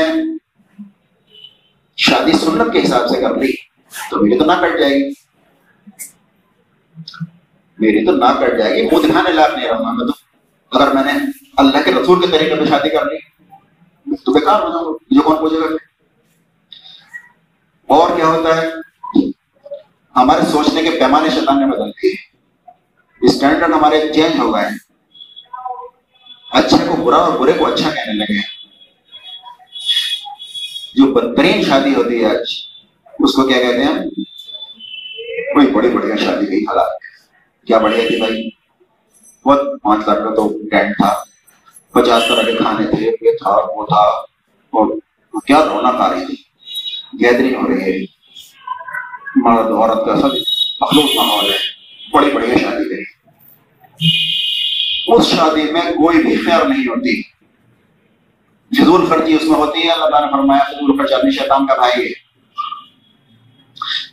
[1.96, 3.52] شادی سنت کے حساب سے کر لی،
[4.10, 5.19] تو میری تو نہ کٹ جائے گی۔
[7.80, 10.12] میری تو نہ کٹ جائے گی، وہ دکھانے لاکھ نہیں رہوں گا میں تو
[10.78, 11.12] اگر میں نے
[11.56, 13.18] اللہ کے رسول کے طریقے پہ شادی کر لی،
[14.24, 15.64] تو بیکار ہو جاؤں مجھے کون پوچھے گا؟
[17.86, 18.66] اور کیا ہوتا ہے؟
[20.16, 22.30] ہمارے سوچنے کے پیمانے شیطان نے بدل دیے۔
[23.20, 24.68] اسٹینڈرڈ ہمارے چینج ہو گئے
[26.52, 28.40] اچھے کو برا اور برے کو اچھا کہنے لگے
[30.94, 32.52] جو بدترین شادی ہوتی ہے آج،
[33.18, 33.98] اس کو کیا کہتے ہیں؟
[35.54, 36.99] کوئی بڑی بڑھیا شادی گئی حالات۔
[37.70, 38.48] کیا بڑھیا تھی بھائی؟
[39.44, 41.22] بہت پانچ لاکھ کا تو ٹینٹ تھا۔
[41.92, 44.00] پچاس طرح کے کھانے تھے، یہ تھا، وہ تھا۔
[44.70, 44.96] اور
[45.46, 46.35] کیا رونق آ رہی تھی۔
[47.24, 48.06] گیدرنگ ہو رہی ہے۔
[49.37, 50.35] مرد، عورت کا سب
[50.80, 51.59] مخلوق ماحول ہے۔
[52.12, 53.04] بڑی بڑی شادی کری
[55.06, 57.22] اس شادی میں کوئی بھی خیر نہیں ہوتی۔
[58.78, 61.74] فضول خرچی اس میں ہوتی ہے۔ اللہ تعالیٰ نے فرمایا فضول خرچ آدمی شیطان کا
[61.74, 62.12] بھائی ہے۔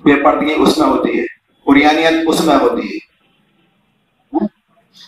[0.04, 1.26] بے پردگی اس میں ہوتی ہے۔
[1.66, 3.07] اریانیت اس میں ہوتی ہے۔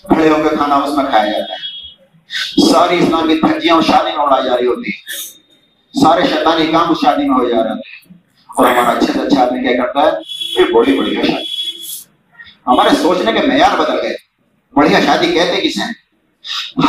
[0.04, 1.80] کھڑے ہو کے کھانا اس میں کھایا جاتا ہے۔
[2.72, 4.92] ساری اسلامی دھجیاں اور شادی میں اڑائی جا رہی ہوتی
[6.02, 7.78] سارے شیطانی کام اس شادی میں ہو جا رہے ہیں
[8.58, 10.12] اور ہمارا اچھے سے اچھا آدمی کیا کرتا ہے؟
[10.56, 11.44] پھر بڑی بڑھیا شادی۔
[12.68, 14.16] ہمارے سوچنے کے معیار بدل گئے۔
[14.74, 15.94] بڑھیا شادی کہتے کسے ہیں؟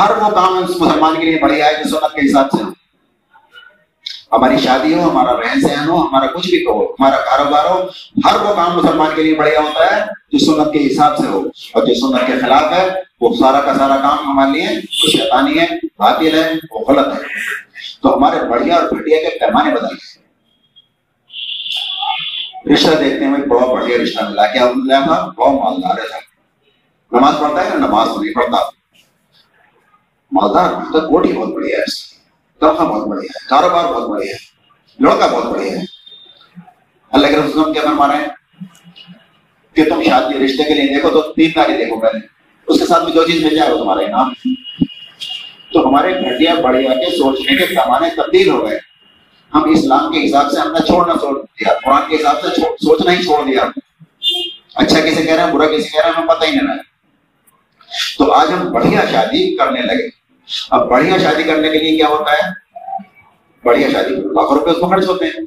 [0.01, 2.80] ہر وہ کام مسلمان کے لیے بڑھیا ہے جو سنت کے حساب سے ہو۔
[4.33, 7.87] ہماری شادی ہو ہمارا رہن سہن ہو ہمارا کچھ بھی کہو، ہمارا کاروبار ہو
[8.25, 11.41] ہر وہ کام مسلمان کے لیے بڑھیا ہوتا ہے جو سنت کے حساب سے ہو
[11.73, 12.89] اور جو سنت کے خلاف ہے،
[13.21, 15.67] وہ سارا کا سارا کام ہمارے لیے شیطانی ہے،
[15.99, 17.21] باطل ہے، وہ غلط ہے۔
[18.03, 20.21] تو ہمارے بڑھیا اور گھٹیا کے پیمانے بدل گئے۔
[22.75, 24.67] رشتہ دیکھتے ہیں بہت بڑھیا رشتہ ملا۔ کیا
[25.05, 26.31] تھا؟ بہت مالدار ہے
[27.13, 28.59] نماز پڑھتا ہے نماز تو نہیں پڑھتا؟
[30.33, 32.10] مالدار کوٹی بہت بڑھیا ہے۔
[32.61, 34.39] تنخواہ بہت بڑھیا ہے، کاروبار بہت بڑھیا ہے،
[35.05, 35.85] لڑکا بہت بڑھیا ہے۔
[37.13, 38.29] اللہ کے رسول کیا فرما رہے ہیں؟
[39.77, 42.27] کہ تم شادی رشتے کے لیے دیکھو تو تین تاریخ دیکھو پہلے۔
[42.67, 44.33] اس کے ساتھ بھی جو چیز مل جائے، وہ تمہارے نام
[45.73, 48.79] تو ہمارے گھٹیا بڑھیا کے سوچنے کے زمانے تبدیل ہو گئے۔
[49.55, 53.13] ہم اسلام کے حساب سے ہم نے چھوڑنا چھوڑ دیا، قرآن کے حساب سے سوچنا
[53.13, 53.63] ہی چھوڑ دیا۔
[54.75, 56.77] اچھا کسی کہہ رہے ہیں، برا کسی کہہ رہے ہیں، ہمیں پتہ ہی نہیں رہا
[58.19, 60.20] تو آج ہم بڑھیا شادی کرنے لگے۔
[60.71, 62.51] اب بڑھیا شادی کرنے کے لیے کیا ہوتا ہے؟
[63.65, 65.47] بڑھیا شادی لاکھوں روپے اس میں خرچ ہوتے ہیں۔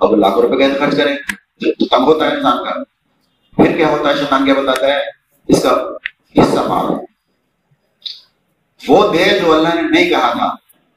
[0.00, 1.16] اب لاکھوں روپے کیسے خرچ کریں؟
[1.60, 2.70] تو تنگ ہوتا ہے انسان کا۔
[3.56, 5.00] پھر کیا ہوتا ہے؟ شیطان کیا بتاتا ہے؟
[5.48, 5.70] اس کا
[6.42, 7.06] حصہ مارو۔
[8.88, 10.46] وہ دے جو اللہ نے نہیں کہا تھا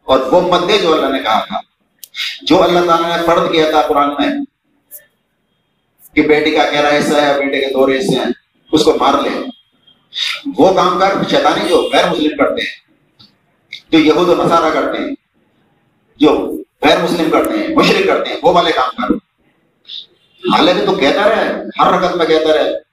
[0.06, 1.60] اور وہ مت دے جو اللہ نے کہا تھا۔
[2.42, 4.46] جو اللہ تعالیٰ نے فرد کیا تھا قرآن میں
[6.14, 8.26] کہ بیٹی کا کہہ رہا حصہ ہے، بیٹے کے دو حصے ہیں،
[8.72, 9.59] اس کو مار لے۔
[10.58, 12.78] وہ کام کر، شیطانی جو غیر مسلم کرتے ہیں،
[13.92, 15.16] جو یہود و نصارہ کرتے ہیں،
[16.18, 19.14] جو غیر مسلم کرتے ہیں مشرق کرتے ہیں، وہ والے کام کر۔
[20.40, 22.90] حالانکہ تو کہتا رہے ہر رقط میں کہتا رہے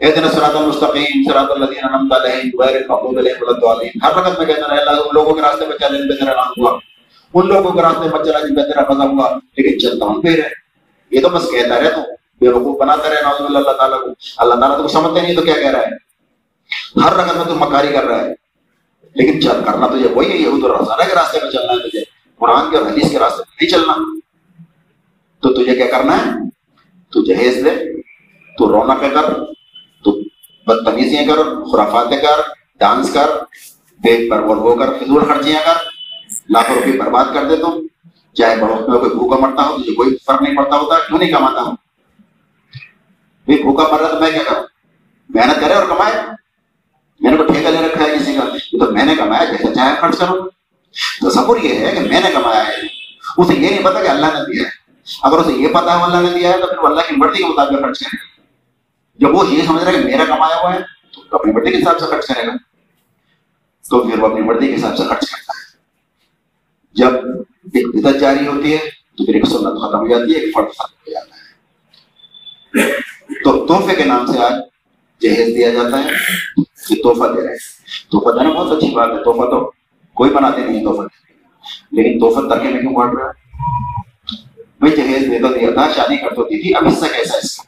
[0.00, 4.46] اهدنا الصراط المستقيم صراط الذين انعمت عليهم غير المغضوب عليهم ولا الضالين ہر وقت میں
[4.46, 6.78] کہتا رہا اللہ، ان لوگوں کے راستے میں چلنے پہ تیرا نام ہوا۔
[7.34, 10.44] ان لوگوں کے راستے میں چلا جن پہ تیرا فضا ہوا۔ لیکن چلتا ہوں پھر
[10.44, 10.48] ہے
[11.10, 12.00] یہ تو بس کہتا رہے تو
[12.40, 14.06] بے وقوف بناتا رہے ناؤز اللہ تعالیٰ کو۔
[14.36, 16.07] اللہ تعالیٰ تو سمجھتے نہیں، تو کیا کہہ رہا ہے؟
[17.04, 18.48] ہر رقم میں تو مکاری کر رہا ہے۔
[19.14, 21.88] لیکن چل، کرنا تو یہ وہی ہے یہ تو رسالہ کے راستے میں چلنا ہے
[21.88, 22.00] تجھے۔
[22.38, 23.94] قرآن کے اور حدیث کے راستے میں نہیں چلنا۔
[25.42, 26.30] تو تجھے کیا کرنا ہے؟
[27.10, 28.02] تو جہیز دے
[28.58, 29.34] تو رونق کر،
[30.04, 30.20] تو
[30.66, 32.40] بدتمیزیاں کر، خرافاتیں کر،
[32.78, 33.26] ڈانس کر
[33.98, 35.74] بے پر اور وہ کر فضول خرچیاں کر۔
[36.48, 37.86] لاکھوں روپئے برباد کر دے تم
[38.34, 41.32] چاہے بڑوں میں کوئی بھوکا مرتا ہو، تجھے کوئی فرق نہیں پڑتا ہوتا، کیوں نہیں
[41.32, 41.76] کماتا ہوں؟
[43.46, 44.62] بھوکا مر رہا تو میں کیا کروں؟
[45.28, 46.37] محنت کرے اور کمائے۔
[47.28, 48.40] میں نے کو ٹھیکہ لے رکھا ہے کسی کا۔
[48.72, 50.50] یہ تو میں نے کمایا جیسے چاہے خرچ کروں
[51.20, 52.72] تو سبر یہ ہے کہ میں نے کمایا ہے۔
[53.36, 54.70] اسے یہ نہیں پتا کہ اللہ نے دیا ہے۔
[55.22, 57.42] اگر اسے یہ پتا ہے اللہ نے دیا ہے، تو پھر وہ اللہ کی مرضی
[57.42, 58.42] کے مطابق خرچ کرے۔ گا
[59.18, 60.78] جب وہ یہ سمجھ رہا ہے کہ میرا کمایا ہوا ہے،
[61.30, 62.52] تو اپنی مرضی کے حساب سے خرچ کرے گا۔
[63.90, 65.76] تو پھر وہ اپنی مرضی کے حساب سے خرچ کرتا ہے۔
[66.92, 67.14] جب
[67.74, 68.78] ایک بدت جاری ہوتی ہے،
[69.16, 71.38] تو پھر ایک سنت ختم ہو جاتی ہے، ایک فرد ختم ہو جاتا ہے۔
[73.44, 74.52] تو تحفے کے نام سے آج
[75.20, 76.10] جہیز دیا جاتا ہے۔
[76.88, 77.56] کہ تحفہ دے رہے ہیں۔
[78.10, 79.72] تحفہ دینا بہت اچھی بات ہے تحفہ تو
[80.14, 81.02] کوئی بناتے نہیں تحفہ
[81.92, 83.48] لیکن تحفہ ترکے میں کیوں بانٹ رہا ہے؟
[84.80, 87.36] بھائی جہیز دے تو دیا تھا، شادی کر تو دی تھی، اب اس سے کیسا
[87.36, 87.62] اس کا؟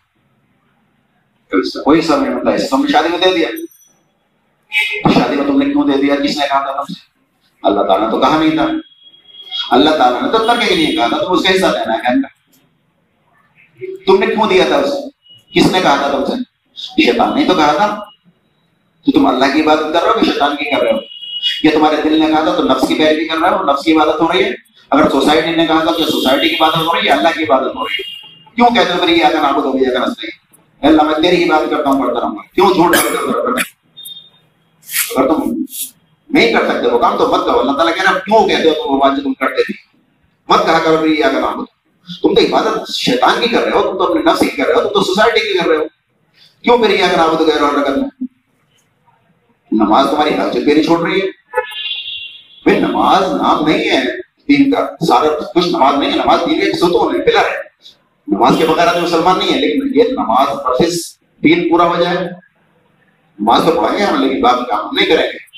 [1.82, 3.48] کوئی سب نہیں ہوتا ہے تم نے شادی میں دے دیا۔
[5.14, 7.00] شادی میں تم نے کیوں دے دیا؟ کس نے کہا تھا تم سے؟
[7.62, 8.66] اللہ تعالیٰ نے تو کہا نہیں تھا۔
[9.70, 12.22] اللہ تعالیٰ نے تو ترکے کے لیے کہا تھا، تم اس کا حصہ دینا ہے۔
[14.06, 15.10] تم نے کیوں دیا تھا اسے؟
[15.54, 16.32] کس نے کہا تھا تم سے؟
[17.04, 18.09] شیطان نے تو کہا تھا۔
[19.06, 20.98] تو تم اللہ کی عبادت کر رہے ہو کہ شیطان کی کر رہے ہو۔
[21.62, 23.96] یہ تمہارے دل نے کہا تھا تو نفس کی پیروی کر رہے ہو نفس کی
[23.96, 24.50] عبادت ہو رہی ہے۔
[24.90, 27.76] اگر سوسائٹی نے کہا تھا کہ سوسائٹی کی عبادت ہو رہی ہے، اللہ کی عبادت
[27.76, 28.20] ہو رہی ہے۔
[28.54, 30.02] کیوں کہتے ہو یہ اگر آپ کو تو اگر
[30.82, 32.96] اللہ، میں تیری ہی بات کرتا ہوں پڑھتا رہوں گا۔ کیوں جھوٹ
[35.16, 35.64] اگر تم
[36.30, 38.74] نہیں کر سکتے، وہ کام تو مت کرو۔ اللہ تعالیٰ کہہ رہا کیوں کہتے ہو
[38.74, 39.98] تم وہ بات جو تم کرتے تھے؟
[40.48, 41.64] مت کہا کرو یہ اگر نام
[42.22, 44.74] تم تو عبادت شیطان کی کر رہے ہو، تم تو اپنے نفس کی کر رہے
[44.74, 45.84] ہو، تم تو سوسائٹی کی کر رہے ہو۔
[46.62, 48.19] کیوں پھر یہ اگر آپ تو غیر رکھت میں
[49.72, 51.26] نماز تمہاری حاجت پہ نہیں چھوڑ رہی ہے۔
[52.62, 54.02] بھائی نماز نام نہیں ہے،
[54.48, 57.70] دین کا سارا کچھ نماز نہیں ہے، نماز دین کا ستون ہے پلر ہے۔
[58.28, 62.16] نماز کے بغیر آدمی مسلمان نہیں ہے، لیکن یہ نماز پرسس دین پورا ہو جائے۔
[63.40, 65.50] نماز تو پڑھائیں گے ہم، لیکن باقی کام ہم نہیں کریں گے۔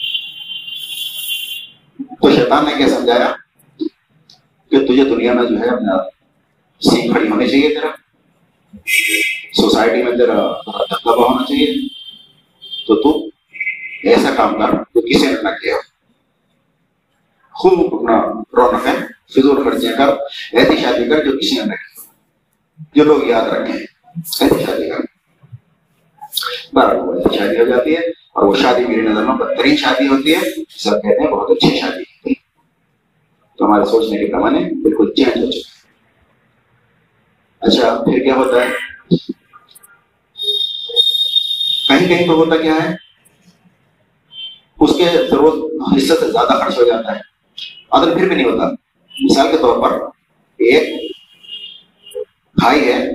[2.05, 3.33] تو شیطان نے کیا سمجھایا؟
[4.71, 6.03] کہ تجھے دنیا میں جو ہے اپنا
[6.81, 7.89] سینگ کھڑی ہونی چاہیے تیرا۔
[9.55, 10.35] سوسائٹی میں تیرا
[10.67, 11.89] دبا ہونا چاہیے۔
[12.87, 13.32] تو تو
[14.05, 15.77] ایسا کام کر جو کسی نے نہ کیا
[17.55, 18.17] خوب اپنا
[18.57, 18.95] رونق ہے
[19.27, 20.13] فضول خرچیاں کر
[20.53, 22.03] ایسی شادی کر جو کسی نے نہ کیا
[22.95, 24.97] جو لوگ یاد رکھیں ایسی شادی کا
[26.73, 28.01] بارہ لوگ ایسی شادی ہو جاتی ہے
[28.33, 30.41] اور وہ شادی میری نظر میں بدترین شادی ہوتی ہے
[30.79, 32.41] سب کہتے ہیں بہت اچھی شادی ہوتی ہے
[33.59, 35.71] تو ہمارے سوچنے کے پیمانے بالکل چینج ہو چکے
[37.63, 38.71] اچھا پھر کیا ہوتا ہے
[41.89, 42.95] کہیں کہیں تو ہوتا کیا ہے
[44.83, 45.55] اس کے ضرورت
[45.97, 47.21] حصے سے زیادہ خرچ ہو جاتا ہے۔
[47.91, 48.71] اگر پھر بھی نہیں ہوتا۔
[49.21, 49.97] مثال کے طور پر
[50.59, 51.13] ایک
[52.55, 53.09] بھائی ہے،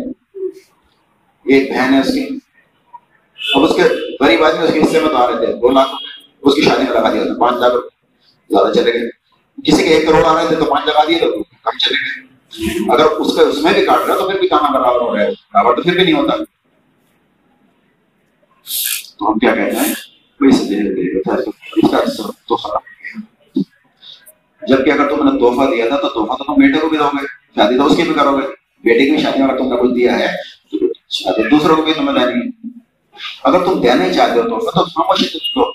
[1.45, 2.39] ایک بہن ہے اس کی۔
[3.56, 3.84] اب اس کے
[4.23, 5.89] غریب آدمی اس کے حصے میں تو آ رہے تھے۔ دو لاکھ
[6.41, 7.73] اس کی شادی میں لگا دیا تھا۔ پانچ لاکھ
[8.49, 9.10] زیادہ چلے گئے۔
[9.62, 12.27] کسی کے ایک کروڑ آ رہے تھے تو پانچ لگا دیے تو کم چلے گئے۔
[12.93, 15.23] اگر اس کے اس میں بھی کاٹ رہا تو پھر بھی کہاں برابر ہو رہا
[15.23, 16.36] ہے برابر تو پھر بھی نہیں ہوتا۔
[19.19, 19.93] تو ہم کیا کہتے ہیں؟
[24.67, 27.08] جبکہ اگر تم نے تحفہ دیا تھا تو تحفہ تو تم بیٹے کو بھی دو
[27.08, 27.25] گے،
[27.56, 28.47] شادی تو اس کی بھی کرو گے۔
[28.84, 30.27] بیٹے کی بھی شادی اگر تم نے کچھ دیا ہے
[30.71, 30.77] تو
[31.10, 32.69] شادی دوسروں کو بھی تمہیں دینی ہے۔
[33.43, 35.71] اگر تم دینا ہی چاہتے ہو تو خاموشی دو۔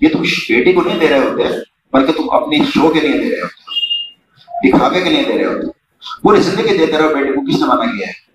[0.00, 1.44] یہ تم بیٹی کو نہیں دے رہے ہوتے،
[1.92, 5.66] بلکہ تم اپنی شو کے لیے دے رہے ہوتے، دکھاوے کے لیے دے رہے ہوتے۔
[6.22, 8.28] پوری زندگی دیتے رہو بیٹے کو، کس نے منع کیا ہے؟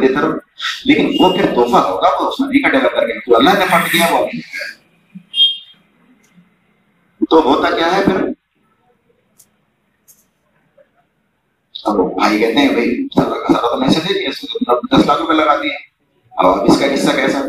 [0.00, 0.32] دیتا رہو۔
[0.84, 3.50] لیکن وہ پھر تحفہ ہوگا، وہ اس میں نہیں کٹے گا کر کے۔ تو اللہ
[3.50, 4.26] نے فنڈ کیا وہ
[7.20, 8.28] تو ہوتا کیا ہے پھر
[11.74, 14.30] اب بھائی کہتے ہیں بھائی سارا تو میں سے دے دیا
[14.92, 15.74] دس لاکھ روپے لگا دیے
[16.32, 17.40] اب اس کا قصہ کیسا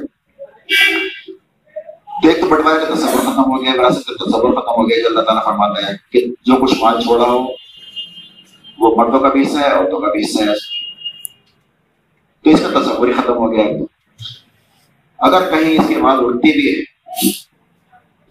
[2.21, 5.01] تو ایک تو بٹوارے کا تصور ختم ہو گیا وراثت کا تصور ختم ہو گیا
[5.01, 7.45] جو اللہ تعالیٰ فرماتا ہے کہ جو کچھ مال چھوڑا ہو
[8.79, 10.53] وہ مردوں کا بھی حصہ ہے عورتوں کا بھی حصہ ہے
[12.45, 13.65] تو اس کا تصور ہی ختم ہو گیا
[15.19, 17.39] اگر کہیں اس کے بعد الٹی بھی ہے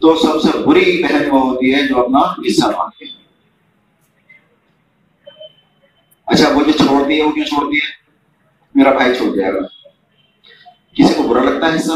[0.01, 3.05] تو سب سے بری بہن وہ ہوتی ہے جو اپنا حصہ مانگتی
[6.27, 7.81] اچھا وہ جو چھوڑ دیے وہ کیوں چھوڑ دیے
[8.75, 9.59] میرا بھائی چھوڑ جائے گا۔
[10.95, 11.93] کسی کو برا لگتا ہے حصہ؟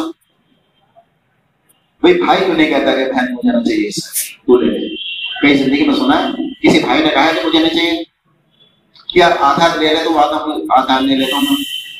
[2.01, 4.09] بھائی بھائی کیوں نہیں کہتا کہ بہن مجھے آنا چاہیے حصہ؟
[4.47, 4.89] تو لے۔ لے
[5.43, 8.03] کئی زندگی میں سنا ہے، کسی بھائی نے کہا کہ مجھے نہیں چاہیے۔
[9.09, 11.57] کیا آدھا لے لے تو آدھا آدھا لے لیتا ہوں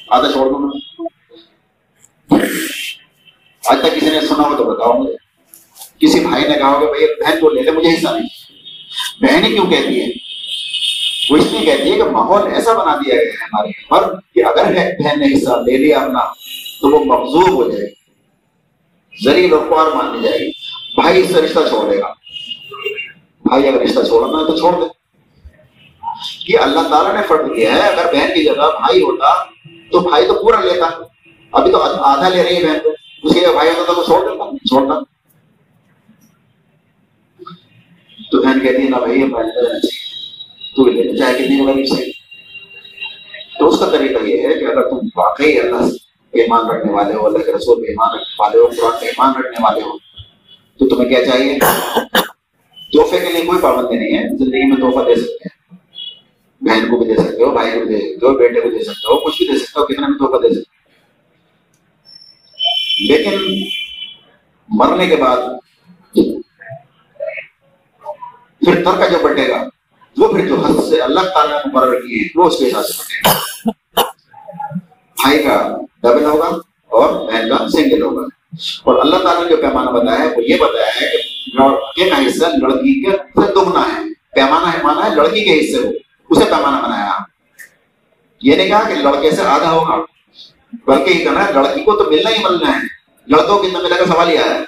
[0.09, 0.81] آدھا چھوڑ دوں
[3.65, 5.24] آج تک کسی نے سنا ہو تو بتاؤ مجھے۔
[6.07, 8.29] کسی بھائی نے کہا کہ بھائی بہن کو لے لے، مجھے حصہ نہیں۔
[9.21, 10.07] بہن کیوں کہتی ہے
[11.31, 14.15] وہ اس لیے کہتی ہے کہ ماحول ایسا بنا دیا گیا ہے ہمارے یہاں پر
[14.35, 14.65] کہ اگر
[14.99, 16.21] بہن نے حصہ لے لیا اپنا،
[16.81, 18.05] تو وہ مقصوب ہو جائے گی۔
[19.25, 20.51] ذریعہ لوگ مان لی جائے گی۔
[21.01, 22.13] بھائی اس سے رشتہ چھوڑ دے گا۔
[23.45, 24.87] بھائی اگر رشتہ چھوڑنا ہے تو چھوڑ دے۔
[26.47, 29.45] کہ اللہ تعالیٰ نے فرق کیا ہے، اگر بہن کی جگہ بھائی ہوتا
[29.93, 30.89] تو بھائی تو پورا لیتا۔
[31.53, 32.91] ابھی تو آدھا لے رہی ہے بہن کو۔
[33.23, 35.14] اس کے بھائی ہوتا تو چھوڑ دیتا۔ چھوڑتا۔
[38.31, 39.81] تو بہن کہتی ہے نا بھائی بھائی
[40.77, 42.05] تو لے چاہے کتنی غریب سے
[43.59, 46.05] تو اس کا طریقہ یہ ہے کہ اگر تم واقعی اللہ سے
[46.43, 49.31] ایمان رکھنے والے ہو، اللہ کے رسول پہ ایمان رکھنے والے ہو، قرآن پہ ایمان
[49.31, 49.99] رکھنے والے ہو،
[50.79, 51.59] تو تمہیں کیا چاہیے؟
[52.93, 55.77] تحفے کے لیے کوئی پابندی نہیں ہے۔ زندگی میں تحفہ دے سکتے ہیں۔
[56.61, 58.85] بہن کو بھی دے سکتے ہو، بھائی کو بھی دے سکتے ہو، بیٹے کو دے
[58.85, 60.75] سکتے ہو، کچھ بھی دے سکتے ہو کتنا بھی تحفہ دے سکتے ہو۔
[63.09, 63.65] لیکن
[64.69, 65.37] مرنے کے بعد
[68.65, 69.65] پھر تر کا جو بٹے گا،
[70.19, 72.85] وہ پھر جو حد سے اللہ تعالیٰ نے مقرر کی ہے، وہ اس کے حساب
[72.85, 73.39] سے بٹے گا۔
[75.23, 76.47] بھائی کا ڈبل ہوگا
[76.87, 78.23] اور بہن کا سنگل ہوگا۔
[78.83, 81.17] اور اللہ تعالیٰ نے جو پیمانہ بتایا ہے، وہ یہ بتایا ہے کہ
[81.59, 84.01] لڑکے کا حصہ لڑکی کے سے دگنا ہے۔
[84.33, 85.95] پیمانہ ہے مانا ہے لڑکی کے حصے کو
[86.31, 87.19] اسے پیمانہ بنایا۔
[88.43, 89.97] یہ نہیں کہا کہ لڑکے سے آدھا ہوگا۔
[90.87, 92.83] بلکہ یہ کہنا ہے، لڑکی کو تو ملنا ہی ملنا ہے۔
[93.27, 94.61] لڑکوں کی ملنے کا سوال یہ ہے۔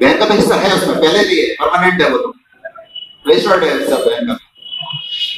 [0.00, 2.37] بہن کا تو حصہ ہے اس میں، پہلے بھی ہے پرماننٹ ہے وہ تو۔
[3.24, 4.36] رجسٹرڈ ہے حصہ بہن کا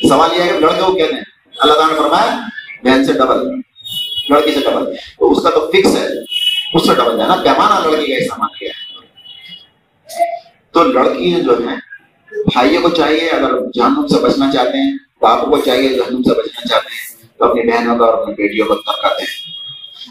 [0.08, 1.22] سوال یہ ہے کہ لڑکے کو کہتے ہیں
[1.56, 2.38] اللہ تعالیٰ نے فرمایا
[2.84, 3.46] بہن سے ڈبل
[4.28, 8.06] لڑکی سے ڈبل تو اس کا تو فکس ہے اس سے ڈبل جانا پیمانہ لڑکی
[8.06, 8.88] کا حصہ مان گیا ہے
[10.74, 11.76] تو لڑکی جو ہے
[12.32, 16.68] بھائیوں کو چاہیے اگر جہنم سے بچنا چاہتے ہیں باپ کو چاہیے جہنم سے بچنا
[16.68, 19.26] چاہتے ہیں تو اپنی بہنوں کا اور اپنی بیٹیوں کو ترکا دیں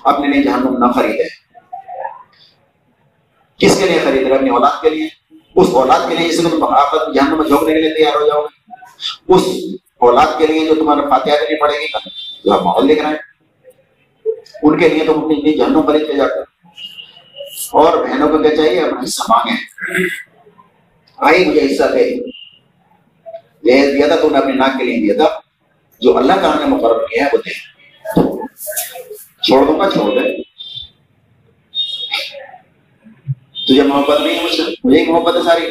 [0.03, 1.27] اپنے لیے جہنم نہ خریدے
[3.59, 5.07] کس کے لیے خریدے اپنی اولاد کے لیے
[5.59, 8.41] اس اولاد کے لیے جس میں آخر جہنم میں جھونکنے کے لیے تیار ہو جاؤ
[8.41, 8.73] گے۔
[9.27, 9.41] اس
[9.97, 11.87] اولاد کے لیے جو تمہارا فاتحہ دینی پڑے گی،
[12.45, 13.17] جو آپ ماحول دیکھ رہے ہیں،
[14.63, 16.39] ان کے لیے تم اپنی جہنم خریدتے جاتے
[17.73, 19.53] اور بہنوں کو کیا چاہیے؟ اپنا حصہ مانگے
[21.17, 22.15] آئی مجھے حصہ دے۔
[23.63, 25.39] جہیز دیا تھا، تو نے اپنی ناک کے لیے دیا تھا۔
[26.01, 27.51] جو اللہ تعالیٰ نے مقرر کیا ہے، وہ دے۔
[29.41, 30.48] چھوڑ دوں گا، چھوڑ دے
[33.69, 35.65] تجھے محبت نہیں مجھ سے مجھے محبت ہے ساری،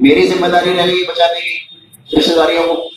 [0.00, 1.58] میری ذمہ داری رہے گی بچانے کی
[2.18, 2.90] رشتے داریوں کو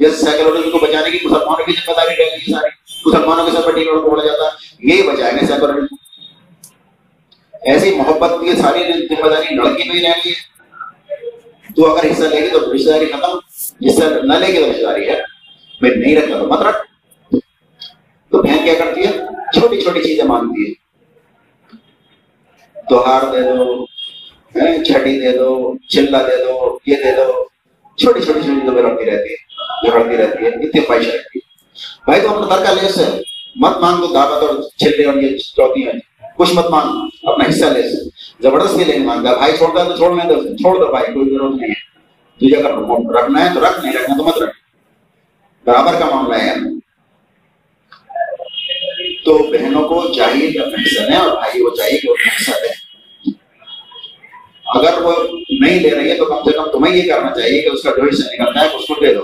[0.00, 2.68] جیسے سائیکولوجی کو بچانے کی، مسلمانوں کی ذمہ داری رہے گی ساری۔
[3.06, 5.94] مسلمانوں کے ساتھ پٹی روڈ بولا جاتا ہے یہی بچائیں گے سائیکولوجی
[7.62, 10.58] ایسی محبت کی ساری ذمہ داری لڑکی میں ہی رہ گئی ہے۔
[11.76, 13.38] تو اگر حصہ لے گی تو رشتے داری ختم۔
[13.88, 15.22] حصہ نہ لے گی تو رشتے داری ہے۔
[15.80, 16.76] میں نہیں رکھتا تو مت رکھ۔
[18.30, 19.12] تو بہن کیا کرتی ہے؟
[19.60, 20.87] چھوٹی چھوٹی چیزیں مانگتی ہے۔
[22.88, 23.84] توہار دے دو
[24.84, 27.32] چھٹی دے دو چلا دے دو یہ دے دو
[27.98, 29.46] چھوٹی چھوٹی چھوٹی چیزیں رکھتی رہتی ہے
[29.82, 31.46] جھگڑتی رہتی ہے اتنی خواہش رہتی ہے
[32.06, 33.04] بھائی تو اپنا ترکا لے سے
[33.56, 35.98] مت مانگ دو دعوت اور چھلے اور یہ چوتی ہیں
[36.36, 38.08] کچھ مت مانگ اپنا حصہ لے سے
[38.40, 41.70] زبردستی نہیں مانگتا بھائی چھوڑتا ہے تو چھوڑنے دو چھوڑ دو بھائی کوئی ضرورت نہیں
[41.70, 41.86] ہے
[42.40, 42.74] تجھے اگر
[43.14, 44.56] رکھنا ہے تو رکھ نہیں رکھنا تو مت رکھ
[45.66, 46.54] برابر کا معاملہ ہے
[49.24, 52.60] تو بہنوں کو چاہیے کہ اپنا حصہ دیں اور بھائی کو چاہیے کہ اپنا حصہ
[52.62, 52.74] دیں
[54.74, 55.12] اگر وہ
[55.60, 57.90] نہیں لے رہی ہے تو کم سے کم تمہیں یہ کرنا چاہیے کہ اس کا
[57.90, 59.20] جو حصہ نکلتا ہے، اس کو دے دو۔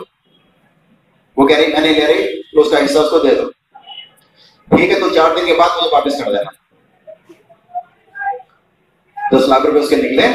[1.36, 3.50] وہ کہہ رہی میں نہیں لے رہی، تو اس کا حصہ اس کو دے دو۔
[4.76, 6.50] ٹھیک ہے، تو چار دن کے بعد مجھے واپس کر دینا۔
[9.36, 10.26] دس لاکھ روپے اس کے نکلے،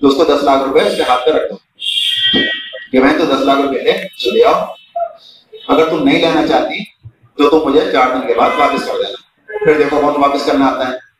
[0.00, 1.56] تو اس کو دس لاکھ روپے اس کے ہاتھ پہ رکھ دو۔
[2.92, 4.64] کہ میں تو دس لاکھ روپے دے چلے آؤ۔
[5.68, 6.84] اگر تم نہیں لینا چاہتی
[7.38, 9.16] تو تم مجھے چار دن کے بعد واپس کر دینا۔
[9.64, 11.11] پھر دیکھو کون واپس کرنا آتا ہے۔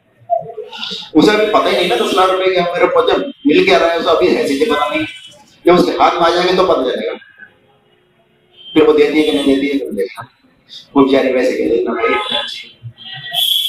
[1.13, 3.79] اسے پتہ ہی نہیں نا دس لاکھ روپے کا میرے پاس جب مل کے آ
[3.79, 5.03] رہا ہے جی اسے ابھی ایسی سے پتا نہیں۔
[5.65, 7.13] جب اس کے ہاتھ میں آ جائیں گے تو پتہ چلے گا۔
[8.73, 10.23] پھر وہ دیتی ہے کہ نہیں دیتی ہے کہ دیکھا
[10.95, 12.15] وہ بیچاری ویسے کہ دیکھنا بھائی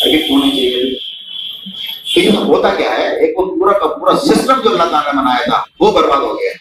[0.02, 0.96] ابھی کیوں نہیں چاہیے
[2.16, 5.22] تو یہ ہوتا کیا ہے؟ ایک وہ پورا کا پورا سسٹم جو اللہ تعالیٰ نے
[5.22, 6.52] بنایا تھا، وہ برباد ہو گیا۔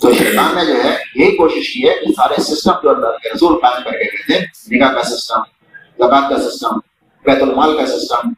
[0.00, 3.28] تو شیطان نے جو ہے، یہی کوشش کی ہے کہ سارے سسٹم جو اللہ کے
[3.28, 5.40] رسول قائم کر کے گئے تھے نگاہ کا سسٹم
[5.98, 6.78] زکات کا سسٹم
[7.24, 8.32] بیت المال کا سسٹم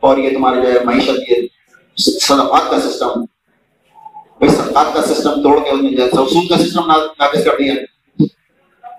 [0.00, 1.46] اور یہ تمہارے جو ہے معیشت کے
[2.02, 3.20] صدقات کا سسٹم
[4.38, 7.74] بھائی صدقات کا سسٹم توڑ کے انہیں جو ہے کا سسٹم نافذ کر دیا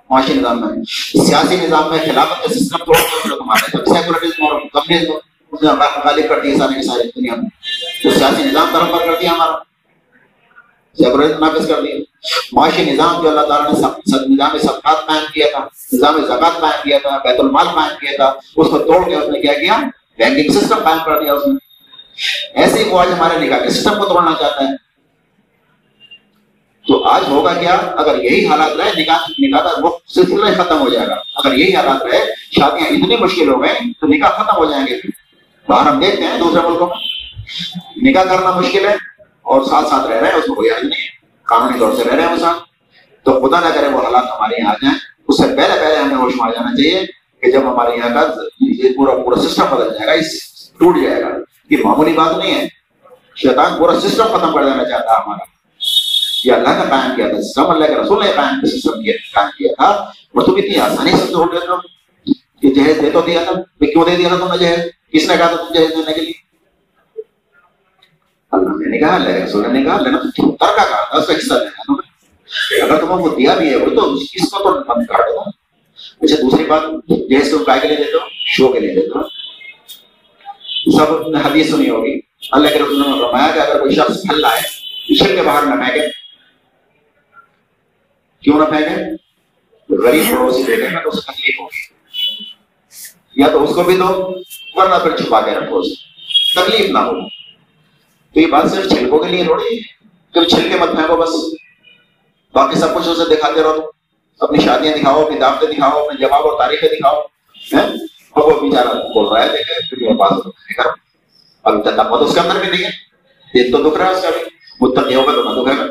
[0.10, 0.84] معاشی نظام میں،
[1.26, 6.58] سیاسی نظام میں خلافت کا سسٹم توڑ دو تمہارے سیکولرزم اور کمیونزم غالب کر دیا
[6.58, 7.50] سارے کے سارے دنیا میں۔
[8.04, 9.58] تو سیاسی نظام طرف پر کر دیا ہمارا۔
[10.98, 11.96] سیکولرزم نافذ کر دیا۔
[12.52, 13.80] معاشی نظام جو اللہ تعالیٰ نے
[14.30, 18.40] نظام سبقات قائم کیا تھا، نظام زکات قائم کیا تھا، بیت المال قائم کیا تھا،
[18.56, 19.78] اس کو توڑ کے اس نے کیا کیا؟
[20.22, 24.00] بینکنگ سسٹم قائم کر دیا اس نے ایسے ہی وہ آج ہمارے نکاح کے سسٹم
[24.00, 24.76] کو توڑنا چاہتا ہے
[26.86, 30.90] تو آج ہوگا کیا اگر یہی حالات رہے نکاح نکاح کا وہ سلسلہ ختم ہو
[30.90, 32.20] جائے گا اگر یہی حالات رہے
[32.58, 35.00] شادیاں اتنی مشکل ہو گئے تو نکاح ختم ہو جائیں گے
[35.68, 38.96] باہر ہم دیکھتے ہیں دوسرے ملکوں میں نکاح کرنا مشکل ہے
[39.46, 41.10] اور ساتھ ساتھ رہ رہے ہیں اس میں کوئی حل نہیں ہے
[41.48, 42.60] قانونی طور سے رہ رہے ہیں وہ ساتھ
[43.26, 44.98] تو خدا نہ کرے وہ حالات ہمارے یہاں آ جائیں
[45.28, 47.06] اس سے پہلے پہلے ہمیں ہوش میں آ جانا چاہیے
[47.42, 50.28] کہ جب ہمارے یہاں کا یہ پورا پورا سسٹم بدل جائے گا، اس
[50.72, 51.28] ٹوٹ جائے گا۔
[51.70, 52.68] یہ معمولی بات نہیں ہے۔
[53.36, 55.44] شیطان پورا سسٹم ختم کر دینا چاہتا ہے ہمارا۔
[56.46, 59.50] یہ اللہ کا قائم کیا تھا سسٹم اللہ کے رسول نے قائم سسٹم کیا قائم
[59.58, 61.78] کیا تھا۔ اور تم اتنی آسانی سے توڑ دیتے ہو
[62.62, 64.80] کہ جہیز دے تو دیا تھا میں کیوں دے دیا تھا تم نے جہیز؟
[65.14, 66.42] کس نے کہا تھا تم جہیز دینے کے لیے؟
[68.52, 71.28] اللہ نے کہا اللہ کے رسول نے کہا لینا تو تر کا کہا تھا، اس
[71.28, 72.12] کا حصہ لینا تمہیں
[72.84, 75.61] اگر تمہیں وہ دیا بھی ہے تو اس کو تو بند کر دو۔
[76.22, 76.82] اچھا دوسری بات
[77.30, 79.42] جہیز تم کائے کے لیے دیتے ہو، شو کے لیے دیتے ہو۔
[80.98, 82.20] سب نے حدیث سنی ہوگی۔
[82.52, 84.62] اللہ کے رسول نے فرمایا کہ اگر کوئی شخص پھل لائے
[85.16, 86.08] شر کے باہر نہ پھینکے۔
[88.42, 88.96] کیوں نہ پھینکے؟
[89.96, 91.94] غریب پڑوسی دے گا تو اسے تکلیف ہوگی
[93.36, 94.36] یا تو اس کو بھی دو،
[94.74, 95.96] ورنہ پھر چھپا کے رکھو اسے
[96.62, 97.30] تکلیف نہ ہو۔
[98.34, 99.80] تو یہ بات صرف چھلکوں کے لیے تھوڑی ہے۔
[100.34, 101.60] کہ چھلکے مت پھینکو بس۔
[102.54, 104.01] باقی سب کچھ اسے دکھاتے رہو۔
[104.42, 107.22] اپنی شادیاں دکھاؤ، اپنی دعوتیں دکھاؤ اپنے جواب اور تاریخیں دکھاؤ
[108.32, 110.90] اور وہ بیچارہ بول رہا ہے دیکھے پھر یہ کرو۔
[111.64, 113.12] ابھی تک مت اس کے اندر بھی نہیں ہے۔
[113.54, 114.42] دل تو دکھ رہا ہے اس کا بھی۔
[114.82, 115.86] متقی ہوگا تو نہ دکھے گا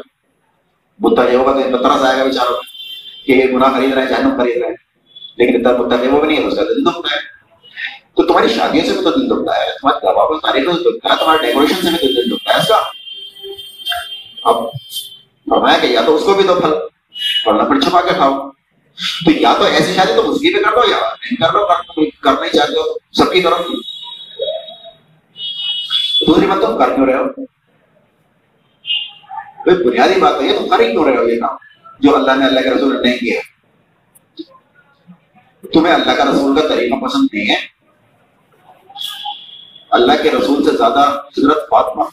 [0.98, 2.56] متقی ہوگا تو طرح آئے گا بیچاروں
[3.26, 4.76] کہ یہ گناہ خرید رہے ہیں جہنم خرید رہے ہیں
[5.36, 7.20] لیکن اتنا متقی وہ بھی نہیں ہے اس کا دل دکھ رہا ہے۔
[8.14, 11.14] تو تمہاری شادیوں سے بھی تو دل دکھتا ہے، تمہاری دوا کو تاریخ سے دکھتا
[11.14, 12.80] ہے، تمہارے ڈیکوریشن سے بھی تو دل دکھتا ہے، اس کا۔
[14.44, 14.54] اب
[15.50, 16.99] فرمایا کہ یا تو اس کو بھی دو پھل۔
[17.44, 18.50] ورنہ پھر چھپا کے کھاؤ۔
[19.24, 21.66] تو یا تو ایسی شادی تو اس کی کر دو یا نہیں کر لو
[22.20, 23.60] کرنا ہی چاہتے ہو۔ سب کی طرف۔
[26.26, 27.44] دوسری بات، تم کر کیوں رہے ہو؟
[29.90, 31.56] بنیادی بات ہے، تم کر ہی کیوں رہے ہو یہ کام؟
[32.00, 33.40] جو اللہ نے اللہ کے رسول نے نہیں کیا۔
[35.72, 37.66] تمہیں اللہ کا رسول کا طریقہ پسند نہیں ہے۔
[39.90, 42.04] اللہ کے رسول سے زیادہ حضرت فاطمہ۔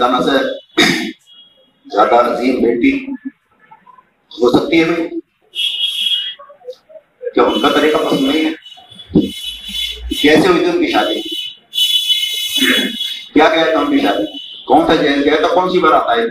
[0.00, 0.38] دانا سے
[1.86, 2.92] زیادہ عظیم بیٹی
[4.30, 5.08] ہو سکتی ہے بھائی؟
[7.34, 8.50] کیا ان کا طریقہ پسند نہیں ہے؟
[10.22, 11.20] کیسے ہوئی تھی ان کی شادی؟
[13.32, 14.24] کیا کہا تھا ان کی شادی؟
[14.66, 16.26] کون سا جیل گیا تھا؟ کون سی بار آتا ہے؟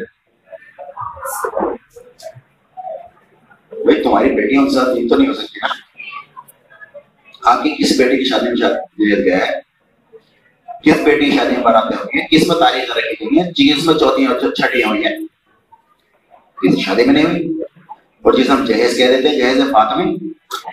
[3.72, 5.74] بھائی تمہاری بیٹی ان سے تو نہیں ہو سکتی نا؟
[7.52, 9.69] آپ کی کس بیٹی کی شادی میں جیل گیا ہے؟
[10.84, 13.86] کس بیٹی شادی میں بناتے ہوں گے کس میں تاریخ رکھی ہوئی ہیں جی جس
[13.86, 15.18] میں چوتھی اور چھٹیاں ہوئی ہیں۔
[16.62, 17.62] کسی شادی میں نہیں ہوئی۔
[18.22, 20.16] اور جس ہم جہیز کہہ دیتے جہیز فاطمی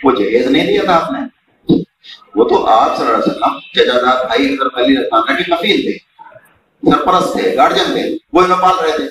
[0.05, 1.19] وہ جہیز نہیں دیا تھا آپ نے۔
[2.35, 5.99] وہ تو آپ صلی اللہ علیہ وسلم ججادات بھائی حضرت علی رضوانہ کے کفیل تھے۔
[6.91, 9.09] سرپرست تھے گارجن تھے، وہ انہیں پال رہے تھے۔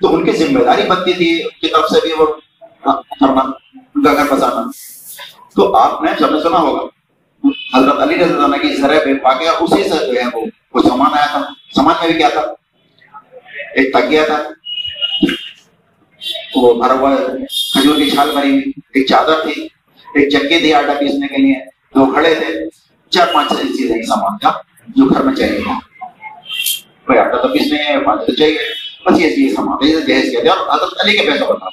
[0.00, 2.26] تو ان کی ذمہ داری بنتی تھی ان کی طرف سے بھی وہ
[3.20, 3.40] کرنا
[3.94, 4.62] ان کا گھر بسانا
[5.54, 6.99] تو آپ نے سب نے سنا ہوگا
[7.44, 11.14] حضرت علی رضی اللہ کی ذرا بے واقعہ اسی سے جو ہے وہ کچھ سامان
[11.14, 11.40] آیا تھا۔
[11.76, 12.40] سامان میں بھی کیا تھا؟
[13.74, 14.42] ایک تکیا تھا۔
[16.56, 17.16] وہ بھرا ہوا
[17.72, 18.62] کھجور کی چھال بھری ہوئی۔
[18.94, 19.62] ایک چادر تھی۔
[20.14, 21.54] ایک چکی تھی آٹا پیسنے کے لیے۔
[21.94, 22.46] دو کھڑے تھے۔
[23.10, 24.52] چار پانچ چیزیں سامان کا۔
[24.88, 25.78] جو گھر میں چاہیے تھا۔
[27.06, 28.58] بھائی آٹا تو پیسنے ہیں پانچ تو چاہیے
[29.06, 31.66] بس یہ چیز سامان۔ جہیز کہتے ہیں۔ اور حضرت علی کے پیسہ بتا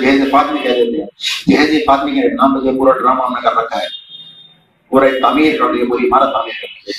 [0.00, 1.06] جہیز فاطمی کہہ دیتے ہیں۔
[1.46, 4.01] جہیز فاطمی کے نام پہ پورا ڈرامہ ہم نے کر رکھا ہے۔
[4.92, 6.92] پورا ایک تعمیر کر دی پوری عمارت تعمیر کر دی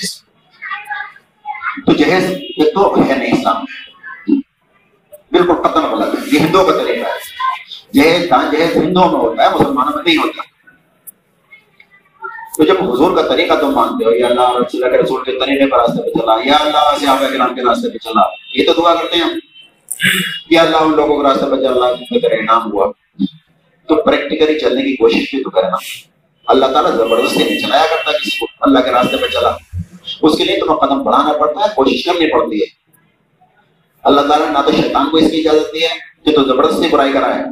[1.86, 3.64] تو جہیز یہ تو ہے نہیں اسلام
[5.32, 7.18] بالکل قتل غلط ہے۔ یہ ہندوؤں کا طریقہ ہے۔
[7.94, 10.42] جہیز جہیز ہندوؤں میں ہوتا ہے، مسلمانوں میں نہیں ہوتا۔
[12.56, 15.32] تو جب حضور کا طریقہ تم مانتے ہو، یا اللہ رسول اللہ کے رسول کے
[15.32, 18.22] طریقے پر راستے پہ چلا، یا اللہ صحابہ کے نام کے راستے پہ چلا،
[18.54, 19.24] یہ تو دعا کرتے ہیں
[20.50, 22.92] یا اللہ ان لوگوں کے راستے پہ چلا جن کا انعام ہوا۔
[23.88, 25.76] تو پریکٹیکلی چلنے کی کوشش بھی تو کرنا۔
[26.46, 29.56] اللہ تعالیٰ زبردستی نہیں چلایا کرتا کسی کو، اللہ کے راستے پہ چلا۔
[30.22, 32.66] اس کے لیے تمہیں قدم بڑھانا پڑتا ہے، کوشش کرنی پڑتی ہے۔
[34.02, 36.88] اللہ تعالیٰ نے نہ تو شیطان کو اس کی اجازت دی ہے کہ تو زبردستی
[36.88, 37.42] برائی کرائے۔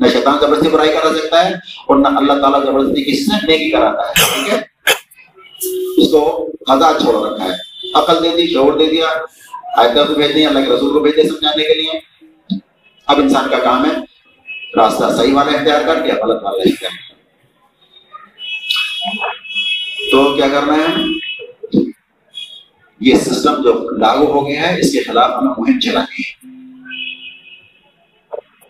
[0.00, 3.70] نہ شیطان زبردستی برائی کرا سکتا ہے اور نہ اللہ تعالیٰ زبردستی کسی سے نیکی
[3.70, 4.60] کراتا ہے، ٹھیک ہے؟
[5.96, 7.50] اس کو آزاد چھوڑ رکھا ہے۔
[7.94, 9.06] عقل دے دی، شعور دے دیا
[9.76, 12.00] آیتہ کو بھیج دیا اللہ کے رسول کو بھیج دیا سمجھانے کے لیے۔
[13.06, 13.90] اب انسان کا کام ہے،
[14.76, 17.15] راستہ صحیح والا اختیار کر کے غلط والا اختیار
[20.10, 21.02] تو کیا کرنا ہے
[23.00, 26.56] یہ سسٹم جو لاگو ہو گیا ہے اس کے خلاف ہمیں مہم چلانی ہے۔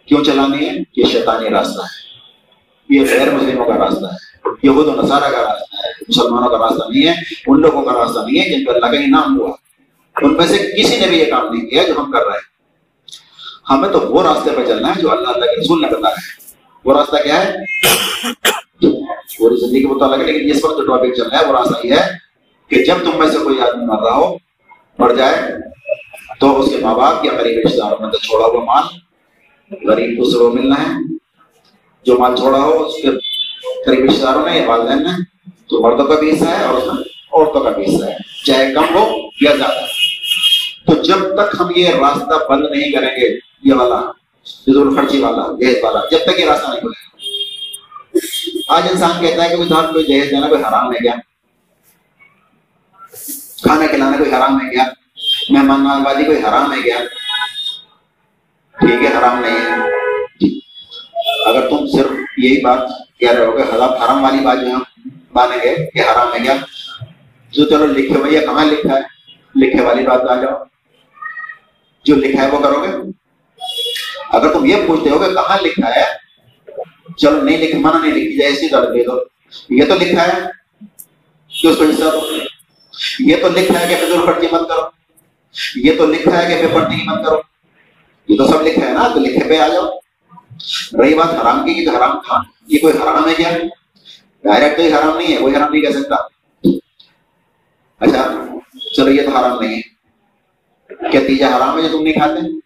[0.07, 2.07] کیوں چلانی ہے؟ یہ شیطانی راستہ ہے۔
[2.89, 6.85] یہ غیر مسلموں کا راستہ ہے۔ یہ و نصارہ کا راستہ ہے۔ مسلمانوں کا راستہ
[6.89, 7.15] نہیں ہے۔
[7.47, 9.57] ان لوگوں کا راستہ نہیں ہے جن کو اللہ کا انعام ہوا۔
[10.23, 12.57] ان میں سے کسی نے بھی یہ کام نہیں کیا جو ہم کر رہے ہیں۔
[13.71, 16.55] ہمیں تو وہ راستے پہ چلنا ہے جو اللہ اللہ کے رسول نے بتایا ہے۔
[16.85, 17.55] وہ راستہ کیا ہے؟
[19.39, 21.87] پوری زندگی کے متعلق ہے لیکن اس پر جو ٹاپک چل رہا ہے وہ راستہ
[21.87, 22.07] یہ ہے
[22.69, 24.37] کہ جب تم میں سے کوئی آدمی مر رہا ہو،
[24.99, 25.35] مر جائے،
[26.41, 28.85] تو اس کے ماں باپ یا قریب رشتے داروں میں تو چھوڑا ہوا مال،
[29.89, 31.17] غریب کو سرو ملنا ہے۔
[32.05, 33.09] جو مال چھوڑا ہو، اس کے
[33.87, 35.25] قریب رشتے داروں میں یا والدین میں،
[35.69, 38.75] تو مردوں کا بھی حصہ ہے اور اس میں عورتوں کا بھی حصہ ہے، چاہے
[38.75, 39.07] کم ہو
[39.41, 39.85] یا زیادہ۔
[40.87, 44.13] تو جب تک ہم یہ راستہ بند نہیں کریں گے، یہ والا
[44.97, 47.16] خرچی والا جہیز والا، جب تک یہ راستہ نہیں کھلے گا۔
[48.69, 51.13] آج انسان کہتا ہے کہ کوئی کوئی جہیز دینا کوئی حرام ہے کیا؟
[53.63, 54.85] کھانا کھلانا کوئی حرام ہے کیا؟
[55.51, 56.97] مہمان نوازی کوئی حرام ہے کیا؟
[58.81, 59.77] ٹھیک ہے، حرام نہیں ہے۔
[60.41, 60.61] جی۔
[61.47, 62.79] اگر تم صرف یہی بات
[63.21, 64.77] کہہ رہے ہو کہ حرام والی بات جو
[65.35, 66.55] مانیں گے کہ حرام ہے کیا؟
[67.51, 69.03] جو چلو لکھے بھیا کہاں لکھا ہے؟
[69.57, 70.65] لکھے والی بات آ جاؤ۔
[72.05, 73.11] جو لکھا ہے وہ کرو گے۔
[74.31, 76.26] اگر تم یہ پوچھتے ہو کہ کہاں لکھا ہے
[77.17, 79.13] چلو نہیں لکھ، منع نہیں لکھی جائے، اسی طرح دے دو۔
[79.69, 80.41] یہ تو لکھا ہے
[81.63, 82.21] کہ اس کو حصہ دو
[83.21, 84.83] یہ تو لکھا ہے کہ فضول خرچی مت کرو۔
[85.77, 87.41] یہ تو لکھا ہے کہ بے پڑھنے کی مت کرو۔
[88.29, 89.99] یہ تو سب لکھا ہے نا، تو لکھے پہ آ جاؤ۔
[90.99, 93.51] رہی بات حرام کی تو حرام کھا یہ کوئی حرام ہے کیا؟
[94.45, 96.15] ڈائریکٹ تو حرام نہیں ہے، کوئی حرام نہیں کہہ سکتا۔
[98.01, 98.47] اچھا
[98.97, 99.97] چلو یہ تو حرام نہیں ہے۔
[101.11, 102.66] کیا تیجا حرام ہے جو تم نہیں کھاتے؟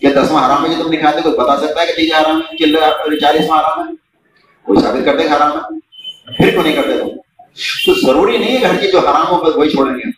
[0.00, 2.40] کیا دسواں حرام ہے جو تم نہیں کھاتے کوئی بتا سکتا ہے کہ تیجا حرام
[2.40, 3.92] ہے چالیسواں حرام ہے
[4.62, 5.80] کوئی ثابت کرتے حرام ہے؟
[6.36, 7.08] پھر کیوں نہیں کرتے تم
[7.86, 10.10] تو ضروری نہیں ہے کہ ہر چیز جو حرام ہو، بس وہی چھوڑیں گے۔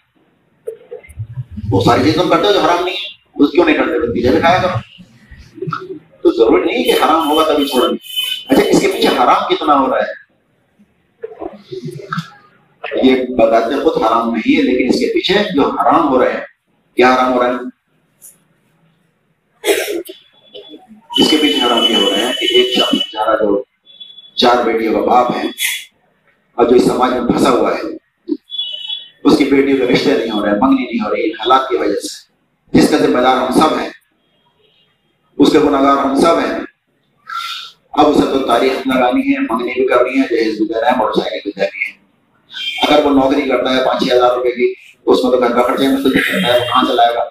[1.71, 4.31] وہ ساری چیز تم کرتے ہو جو حرام نہیں ہے اس کیوں نہیں کرتے؟ پیزا
[4.31, 4.95] بھی کھایا کرو۔
[6.23, 7.97] تو ضروری نہیں کہ حرام ہوگا تبھی چھوڑیں۔ گے
[8.49, 10.23] اچھا اس کے پیچھے حرام کتنا ہو رہا ہے؟
[13.03, 16.41] یہ بتاتے خود حرام نہیں ہے، لیکن اس کے پیچھے جو حرام ہو رہے ہیں،
[16.97, 17.72] کیا حرام ہو رہا ہے؟
[21.19, 23.63] اس کے پیچھے حرام یہ ہو رہے ہیں کہ ایک شخص بیچارہ جو
[24.35, 25.43] چار بیٹیوں کا باپ ہے
[26.55, 27.81] اور جو اس سماج میں پھنسا ہوا ہے،
[29.25, 31.77] اس کی بیٹیوں کے رشتے نہیں ہو رہے، منگنی نہیں ہو رہی ان حالات کی
[31.77, 32.33] وجہ سے۔
[32.73, 33.89] جس کا ذمہ دار ہم سب ہیں،
[35.39, 36.59] اس کے گناگار ہم سب ہیں۔
[37.93, 41.21] اب اسے تو تاریخ لگانی ہے، منگنی بھی کرنی ہے، جہیز بھی دینا ہے، موٹر
[41.21, 41.93] سائیکل بھی دینی ہے۔
[42.89, 44.73] اگر وہ نوکری کرتا ہے پانچ چھ ہزار روپے کی
[45.07, 47.23] اس میں تو گھر کا خرچے میں کرتا ہے؟ وہ کہاں چلائے گا؟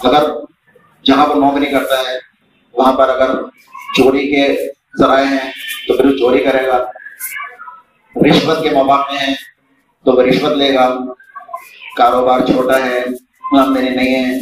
[0.00, 0.30] اگر
[1.04, 2.18] جہاں پر نوکری کرتا ہے،
[2.72, 3.42] وہاں پر اگر
[3.96, 5.52] چوری کے ذرائع ہیں
[5.88, 6.84] تو پھر وہ چوری کرے گا۔
[8.30, 9.34] رشوت کے مواقع ہیں
[10.04, 10.98] تو وہ رشوت لے گا۔
[11.96, 13.04] کاروبار چھوٹا ہے
[13.58, 14.38] آمدنی نہیں ہے،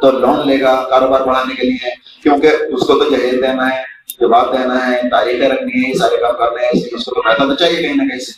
[0.00, 1.90] تو لون لے گا کاروبار بڑھانے کے لیے۔
[2.22, 3.82] کیونکہ اس کو تو جہیز دینا ہے،
[4.20, 7.42] جواب دینا ہے، تاریخیں رکھنی ہے یہ سارے کام کرنے ہیں، اس کو تو پیسہ
[7.42, 8.32] تو چاہیے کہیں نہ کہیں سے۔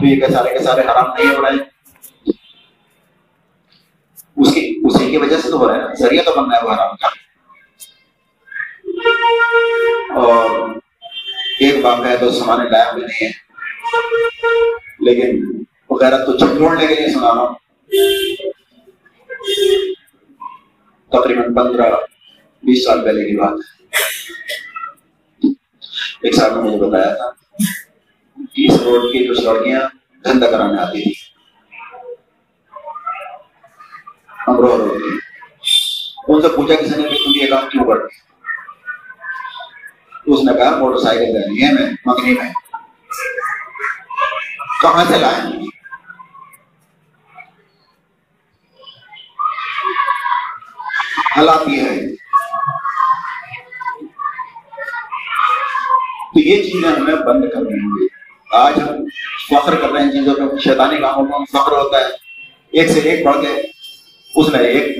[0.00, 1.79] تو یہ کہ سارے کے سارے حرام نہیں ہو رہے۔ ہیں
[4.40, 6.64] اس کی اسی کی وجہ سے تو ہو رہا ہے نا۔ ذریعہ تو بننا ہے
[6.64, 7.06] وہ حرام کا۔
[10.14, 10.68] اور
[11.60, 13.30] ایک واقعہ ہے تو سمانے لایا بھی نہیں ہے۔
[15.00, 17.54] لیکن وغیرہ تو چھوڑنے کے لیے سنا رہا ہوں۔
[21.08, 21.90] تقریباً پندرہ،
[22.62, 23.80] بیس سال پہلے کی بات ہے۔
[26.22, 27.30] ایک صاحب نے مجھے بتایا تھا
[28.54, 29.80] کہ اس روڈ کی کچھ لڑکیاں
[30.24, 31.29] دھندا کرانے آتی تھی
[34.48, 35.18] امروہ روڈ کی
[36.28, 38.18] ان سے پوچھا کسی نے کہ تم یہ کام کیوں کرتے
[40.26, 42.50] اس نے کہا، موٹر سائیکل لینی ہے میں منگنی میں۔
[44.82, 45.68] کہاں سے لائیں
[51.36, 51.96] حالات یہ ہے
[56.32, 58.06] تو یہ چیزیں ہمیں بند کرنی ہوں گی
[58.50, 59.04] آج ہم
[59.50, 62.08] فخر کر رہے ہیں چیزوں پہ، شیطانی کاموں میں فخر ہوتا ہے
[62.72, 63.60] ایک سے ایک بڑھ کے
[64.34, 64.96] اس نے ایک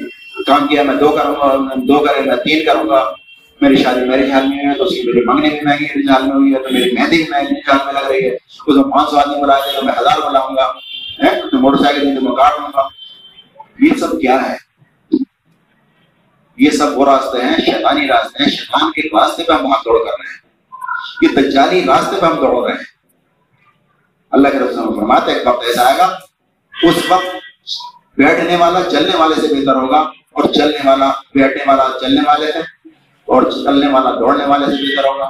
[0.47, 3.13] کام کیا، میں دو کروں گا، دو کرے میں تین کروں گا۔
[3.61, 6.07] میری شادی میری جھال میں ہوئی ہے، تو اس کی میری منگنی بھی مہنگی میری
[6.07, 8.35] جھال میں ہوئی ہے، تو میری مہندی بھی مہنگی جھال میں لگ رہی ہے۔
[8.67, 10.73] اس میں پانچ سو آدمی بلا دے تو میں ہزار بلاؤں گا۔
[11.51, 12.89] تو موٹر سائیکل دیں تو میں کاٹ لوں گا۔
[13.81, 14.57] یہ سب کیا ہے؟
[16.57, 19.99] یہ سب وہ راستے ہیں، شیطانی راستے ہیں۔ شیطان کے راستے پہ ہم بھاگ دوڑ
[19.99, 20.51] کر رہے ہیں۔
[21.23, 22.85] یہ دجالی راستے پہ ہم دوڑ رہے ہیں۔
[24.31, 26.19] اللہ کے رسول فرماتے ہیں، ایک وقت ایسا آئے گا،
[26.83, 27.40] اس وقت
[28.21, 29.99] بیٹھنے والا چلنے والے سے بہتر ہوگا
[30.33, 32.59] اور چلنے والا بیٹھنے والا چلنے والے سے
[33.27, 35.25] اور چلنے والا دوڑنے والے سے بہتر ہوگا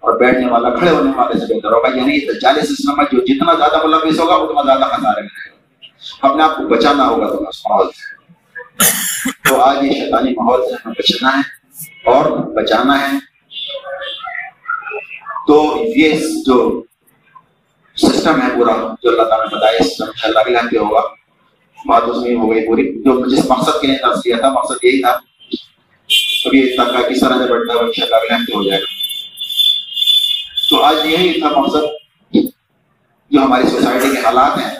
[0.00, 3.54] اور بیٹھنے والا کھڑے ہونے والے سے بہتر ہوگا۔ یعنی دجالی سسٹم ہے جو جتنا
[3.54, 7.48] زیادہ ملوث ہوگا، اتنا زیادہ خسارے میں رہے گا۔ اپنے آپ کو بچانا ہوگا تو
[7.48, 8.32] اس ماحول سے۔
[9.48, 11.40] تو آج یہ شیطانی ماحول سے ہمیں بچنا ہے
[12.10, 13.18] اور بچانا ہے۔
[15.46, 16.12] تو یہ
[16.46, 16.82] جو
[17.96, 21.19] سسٹم ہے پورا، جو اللہ تعالیٰ نے بتایا سسٹم ان اللہ بھی ہوگا۔
[21.86, 24.84] بات اس میں ہو گئی پوری جو جس مقصد کے لیے درس کیا تھا مقصد
[24.84, 25.10] یہی تھا
[26.46, 28.86] ابھی اس طرح کا کس طرح سے بڑھتا ہے ان شاء اللہ ہو جائے گا
[30.70, 31.84] تو آج یہی تھا مقصد
[33.30, 34.70] جو ہماری سوسائٹی کے حالات ہیں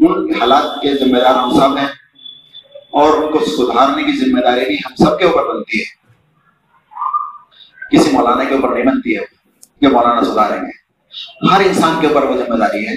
[0.00, 1.86] ان حالات کے ذمہ دار ہم سب ہیں
[2.90, 5.96] اور ان کو سدھارنے کی ذمہ داری بھی ہم سب کے اوپر بنتی ہے
[7.90, 9.24] کسی مولانا کے اوپر نہیں بنتی ہے
[9.80, 10.76] کہ مولانا سدھاریں گے
[11.52, 12.94] ہر انسان کے اوپر وہ ذمہ داری ہے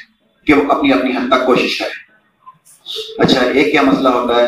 [0.47, 2.00] کہ وہ اپنی اپنی حد تک کوشش کرے
[3.17, 4.47] اچھا ایک کیا مسئلہ ہوتا ہے؟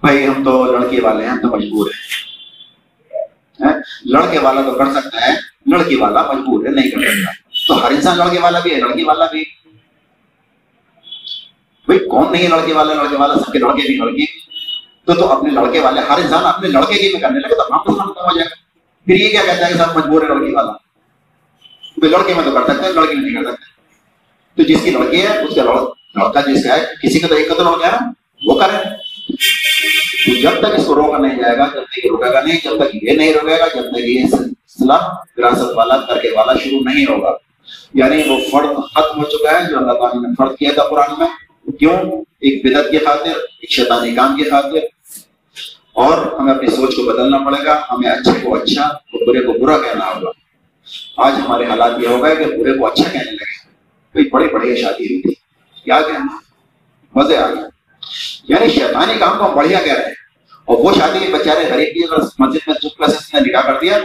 [0.00, 2.26] بھائی، ہم تو لڑکی والے ہیں، ہم تو مجبور ہیں۔
[4.04, 5.32] لڑکے والا تو کر سکتا ہے،
[5.66, 7.32] لڑکی والا مجبور ہے، نہیں کر سکتا۔
[7.68, 9.44] تو ہر انسان لڑکے والا بھی ہے، لڑکی والا بھی۔
[11.86, 14.26] بھائی، کون نہیں لڑکے والا؟ لڑکے والا سب کے لڑکے بھی لڑکی
[15.04, 18.12] تو تو اپنے لڑکے والے، ہر انسان اپنے لڑکے کی بھی کرنے لگے، تو ہم
[18.12, 18.54] تو ہو جائے گا
[19.04, 20.72] پھر یہ کیا کہتا ہے کہ سب مجبور ہے لڑکی والا؟
[22.02, 23.64] لڑکے میں تو کر سکتے ہیں، لڑکی میں نہیں کر سکتے۔
[24.56, 25.84] تو جس کی لڑکی ہے، اس کا لڑکا
[26.16, 27.96] جس کا ہے کسی کا تو ایک کا تو لڑکا
[28.42, 32.40] وہ کرے جب تک اس کو روکا نہیں جائے گا جب تک یہ روکے گا
[32.40, 34.98] نہیں جب تک یہ نہیں روکے گا جب تک یہ سلسلہ
[35.38, 37.36] وراثت والا کر والا شروع نہیں ہوگا
[37.94, 41.18] یعنی وہ فرد ختم ہو چکا ہے جو اللہ تعالیٰ نے فرد کیا تھا قرآن
[41.18, 41.28] میں
[41.78, 41.96] کیوں
[42.40, 44.84] ایک بدت کی خاطر ایک شیطانی کام کی خاطر
[45.96, 49.52] اور ہمیں اپنی سوچ کو بدلنا پڑے گا ہمیں اچھے کو اچھا اور برے کو
[49.60, 50.30] برا کہنا ہوگا
[51.18, 53.64] آج ہمارے حالات یہ ہو گئے کہ برے کو اچھا کہنے لگے
[54.14, 55.34] کوئی بڑی بڑی شادی ہوئی تھی
[55.86, 56.36] کیا کہنا
[57.14, 57.62] مزے آ گئے۔
[58.48, 60.14] یعنی شیطانی کام کو ہم بڑھیا کہہ رہے ہیں۔
[60.64, 63.98] اور وہ شادی بےچارے غریب کی اگر مسجد میں چپ سے نکاح کر دیا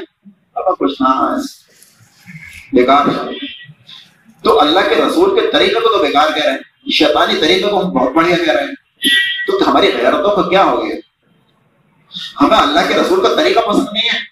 [0.56, 1.36] اب کچھ نہ
[2.74, 3.06] بیکار
[4.44, 7.82] تو اللہ کے رسول کے طریقے کو تو بیکار کہہ رہے ہیں۔ شیطانی طریقے کو
[7.82, 8.72] ہم بہت بڑھیا کہہ رہے ہیں۔
[9.48, 10.96] تو ہماری غیرتوں کو کیا ہو گیا؟
[12.42, 14.32] ہمیں اللہ کے رسول کا طریقہ پسند نہیں ہے۔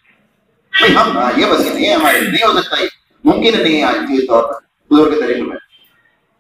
[0.96, 2.76] ہم یہ بس نہیں ہے ہمارے نہیں ہو سکتا
[3.24, 4.58] ممکن نہیں ہے آج کے طور پر
[4.92, 5.58] حضور کے طریقے میں۔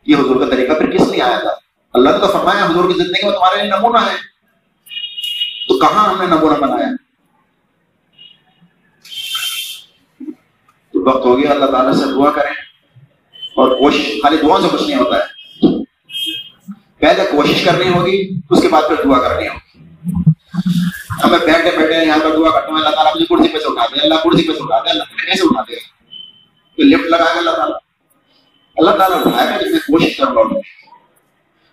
[0.05, 1.51] یہ حضور کا طریقہ پھر کس لیے آیا تھا؟
[1.93, 4.15] اللہ نے تو فرمایا، حضور کی زندگی میں تمہارے لیے نمونہ ہے۔
[5.67, 6.87] تو کہاں ہم نے نمونہ بنایا؟
[10.93, 12.53] تو وقت ہو گیا، اللہ تعالیٰ سے دعا کریں۔
[13.55, 15.39] اور کوشش، خالی دعا سے کچھ نہیں ہوتا ہے۔
[16.99, 19.79] پہلے کوشش کرنی ہوگی، اس کے بعد پھر دعا کرنی ہوگی۔
[21.23, 23.85] ہمیں بیٹھے بیٹھے یہاں پر دعا کرتے ہیں، اللہ تعالیٰ مجھے کرسی پہ سے اٹھا
[23.85, 25.99] دے، اللہ کرسی پہ سے اٹھا دے، اللہ کیسے اٹھا دے۔
[26.83, 27.88] لفٹ لگا کے اللہ تعالیٰ۔
[28.79, 30.59] اللہ تعالیٰ اٹھائے گا جس میں کوشش کر رہا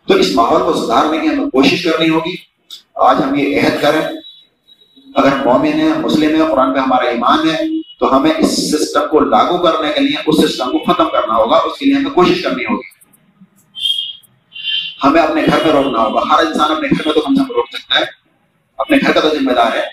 [0.07, 2.35] تو اس ماحول کو سدھارنے کی ہمیں کوشش کرنی ہوگی۔
[2.95, 4.01] آج ہم یہ عہد کریں۔
[5.15, 7.59] اگر مومن ہے مسلم ہے قرآن پہ ہمارا ایمان ہے،
[7.99, 11.57] تو ہمیں اس سسٹم کو لاگو کرنے کے لیے، اس سسٹم کو ختم کرنا ہوگا،
[11.57, 12.97] اس کے لیے ہمیں کوشش کرنی ہوگی۔
[15.05, 17.67] ہمیں اپنے گھر میں روکنا ہوگا۔ ہر انسان اپنے گھر میں تو ہم سے روک
[17.73, 18.05] سکتا ہے۔
[18.79, 19.85] اپنے گھر کا تو ذمہ دار ہے۔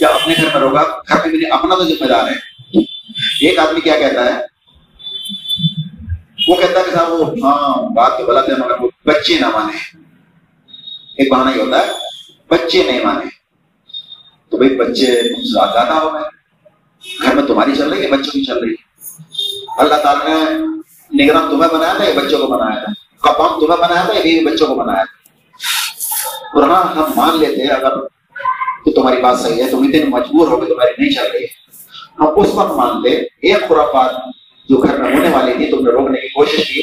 [0.00, 2.34] یا اپنے گھر میں روکا، گھر میں اپنا تو ذمہ دار ہے۔
[3.46, 4.55] ایک آدمی کیا کہتا ہے؟
[6.48, 9.46] وہ کہتا ہے کہ صاحب وہ ہاں بات تو غلط ہے، مگر وہ بچے نہ
[9.46, 9.76] مانے۔
[11.18, 11.86] ایک بہانا ہی ہوتا ہے،
[12.48, 13.24] بچے نہیں مانے۔
[14.50, 15.22] تو بھائی بچے
[15.52, 16.22] زیادہ ہو گئے۔
[17.22, 18.86] گھر میں تمہاری چل رہی ہے، بچوں کی چل رہی ہے۔
[19.78, 24.04] اللہ تعالیٰ نے نگران تمہیں بنایا تھا، یہ بچوں کو بنایا تھا۔ کپام تمہیں بنایا
[24.04, 25.16] تھا، یہ بھی بچوں کو بنایا تھا۔
[26.58, 28.00] اور ہاں ہم مان لیتے اگر
[28.84, 31.66] تو تمہاری بات صحیح ہے، تم اتنے مجبور ہو کے تمہاری نہیں چل رہی۔ ہے
[32.18, 34.35] ہم اس وقت مانتے ایک خرافات
[34.68, 36.80] جو گھر میں ہونے والی تھی تم نے روکنے کی کوشش کی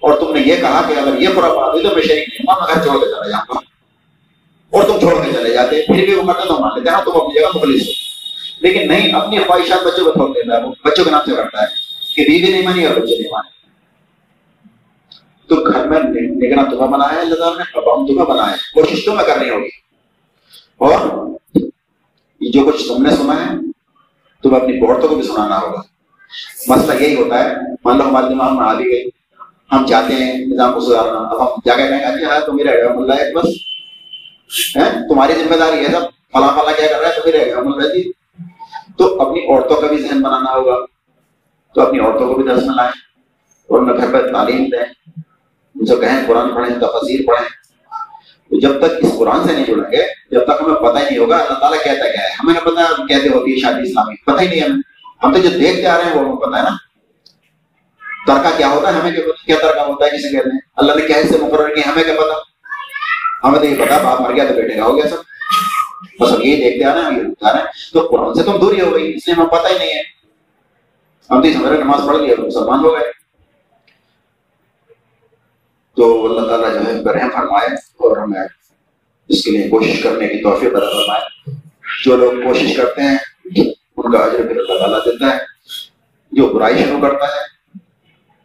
[0.00, 2.74] اور تم نے یہ کہا کہ اگر یہ خرافات ہوئی تو میں شریک نہیں میں
[2.74, 3.58] گھر چھوڑ کے چلا جاؤں گا
[4.70, 7.10] اور تم چھوڑ کے چلے جاتے، پھر بھی وہ کرتے تو مان لیتے ہاں تم
[7.14, 7.92] اپنی جگہ مخلص ہو۔
[8.60, 11.62] لیکن نہیں، اپنی خواہشات بچوں کو چھوڑ دیتا ہے وہ بچوں کے نام سے کرتا
[11.62, 11.66] ہے
[12.16, 13.60] کہ بیوی نہیں مانی اور بچے نہیں مانے۔
[15.48, 19.04] تو گھر میں نگران تمہیں بنایا ہے، اللہ تعالیٰ نے؟ ابام تمہیں بنایا ہے۔ کوشش
[19.04, 19.68] تمہیں کرنی ہوگی۔
[20.76, 20.98] اور
[22.40, 23.56] یہ جو کچھ تم نے سنا ہے،
[24.42, 25.89] تمہیں اپنی عورتوں کو بھی سنانا ہوگا۔
[26.66, 27.54] مسئلہ یہی ہوتا ہے،
[27.84, 29.04] مان لو ہمارے دماغ میں آ بھی گئی،
[29.72, 32.70] ہم چاہتے ہیں نظام کو سدھارنا، اب ہم جا کے کہیں گے اچھا تو میرا
[32.70, 33.48] رحم اللہ ہے، بس۔
[35.08, 36.00] تمہاری ذمہ داری ہے سب۔
[36.32, 38.12] فلاں فلاں کیا کر رہا ہے، تو میرے رحم اللہ جی
[38.98, 40.76] تو اپنی عورتوں کا بھی ذہن بنانا ہوگا۔
[41.74, 42.92] تو اپنی عورتوں کو بھی درس میں لائیں۔
[43.68, 45.10] اور انہیں گھر پہ تعلیم دیں۔
[45.74, 47.48] جو کہیں قرآن پڑھیں تفصیل پڑھیں۔
[48.50, 51.18] تو جب تک اس قرآن سے نہیں جڑیں گے، جب تک ہمیں پتہ ہی نہیں
[51.18, 54.40] ہوگا، اللہ تعالیٰ کہتا کیا ہے۔ ہمیں نہ پتا کہتے ہوتی ہے شادی اسلامی، پتہ
[54.40, 54.89] ہی نہیں ہمیں۔
[55.24, 56.76] ہم تو جو دیکھتے آ رہے ہیں وہ ہمیں پتا ہے نا۔
[58.26, 60.92] ترکا کیا ہوتا ہے؟ ہمیں کیا پتا؟ کیا ترکا ہوتا ہے؟ کسے کہتے ہیں۔ اللہ
[60.92, 62.50] نے کیا حصے مقرر کیا؟ ہمیں کیا پتا؟
[63.48, 65.16] ہمیں تو یہ پتا، باپ مر گیا تو بیٹے کا ہو گیا سب۔
[66.20, 68.58] بس ہم یہ دیکھتے آ رہے ہیں یہ آ رہے ہیں۔ تو قرآن سے تم
[68.60, 70.02] دوری ہو گئی اس لیے ہمیں پتہ ہی نہیں ہے۔
[71.30, 73.12] ہم تو سمجھ رہے نماز پڑھ لیا مسلمان ہو گئے۔
[75.96, 78.40] تو اللہ تعالیٰ جو ہے، برہم فرمائے اور ہمیں
[79.28, 81.50] اس کے لیے کوشش کرنے کی توفیق ادا فرمائے۔
[82.04, 83.18] جو لوگ کوشش کرتے ہیں
[84.04, 85.38] ان کا اجر پھر اللہ تعالیٰ دیتا ہے۔
[86.32, 87.40] جو برائی شروع کرتا ہے۔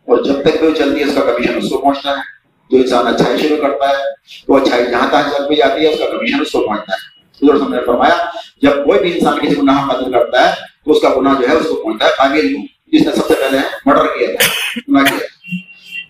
[0.08, 2.36] اور جب تک بھی وہ چلتی ہے، اس کا کمیشن اس کو پہنچتا ہے۔
[2.70, 4.04] جو انسان اچھائی شروع کرتا ہے،
[4.48, 7.26] وہ اچھائی جہاں تک چل پہ جاتی ہے، اس کا کمیشن اس کو پہنچتا ہے۔
[7.46, 8.30] حضور نے فرمایا،
[8.62, 11.54] جب کوئی بھی انسان کسی گناہ قتل کرتا ہے، تو اس کا گناہ جو ہے،
[11.54, 12.56] اس کو پہنچتا ہے۔ قابل
[12.88, 15.28] جس نے سب سے پہلے مرڈر کیا تھا گناہ کیا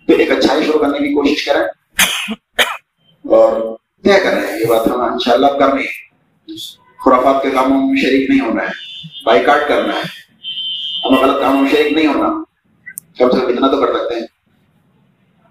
[0.08, 1.68] تو ایک اچھائی شروع کرنے کی کوشش کریں۔
[3.30, 6.06] اور طے کریں، یہ بات ہمیں ان شاء اللہ کرنی ہے
[7.06, 8.95] خرافات کے کاموں میں شریک نہیں ہونا ہے۔
[9.26, 10.03] بائی کاٹ کرنا ہے۔
[11.06, 12.43] ہمیں غلط کاموں میں شریک نہیں ہونا۔
[13.20, 14.28] کم سے کم اتنا تو کر سکتے ہیں۔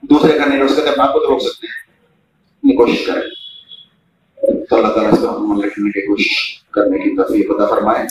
[0.03, 1.95] دوسرے کرنے روک سکتے ہیں آپ کو تو روک سکتے ہیں۔
[2.73, 3.23] یہ کوشش کریں۔
[4.65, 8.05] تو اللہ تعالیٰ سے ہم رکھنے کی کوشش کرنے کی تفریح پتہ فرمائے۔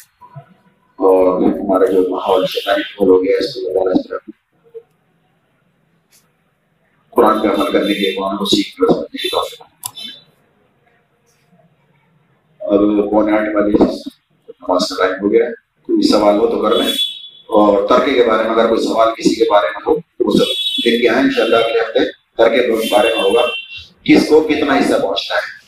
[0.95, 4.41] اور ہمارا جو ماحول شیطانی ہو گیا اس کو اللہ تعالیٰ
[7.09, 9.61] قرآن پہ عمل کرنے کے قرآن کو سیکھ کر سکنے کی توفیق
[12.59, 13.71] اب پونے آٹھ والے
[14.67, 15.45] نماز کا ٹائم ہو گیا
[15.83, 16.87] کوئی سوال ہو تو کر لیں۔
[17.45, 20.49] اور ترکے کے بارے میں اگر کوئی سوال کسی کے بارے میں ہو وہ سب
[20.85, 23.41] لکھ کے آئیں۔ ان شاء اللہ اگلے ہفتے ترکے کے بارے میں ہوگا۔
[24.03, 25.63] کس کو کتنا حصہ پہنچتا ہے۔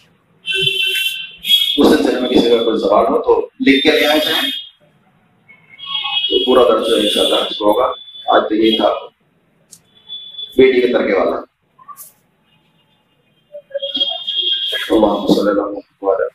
[1.81, 4.51] اس سلسلے میں کسی کا کوئی سوال ہو تو لکھ کے لے آئے جائیں۔
[6.29, 7.91] تو پورا درج ان شاء اللہ ہوگا۔
[8.27, 8.93] آج تو یہی تھا۔
[10.57, 11.37] بیٹی کے ترکے والا۔
[14.89, 16.34] اللهم صل على محمد وعلى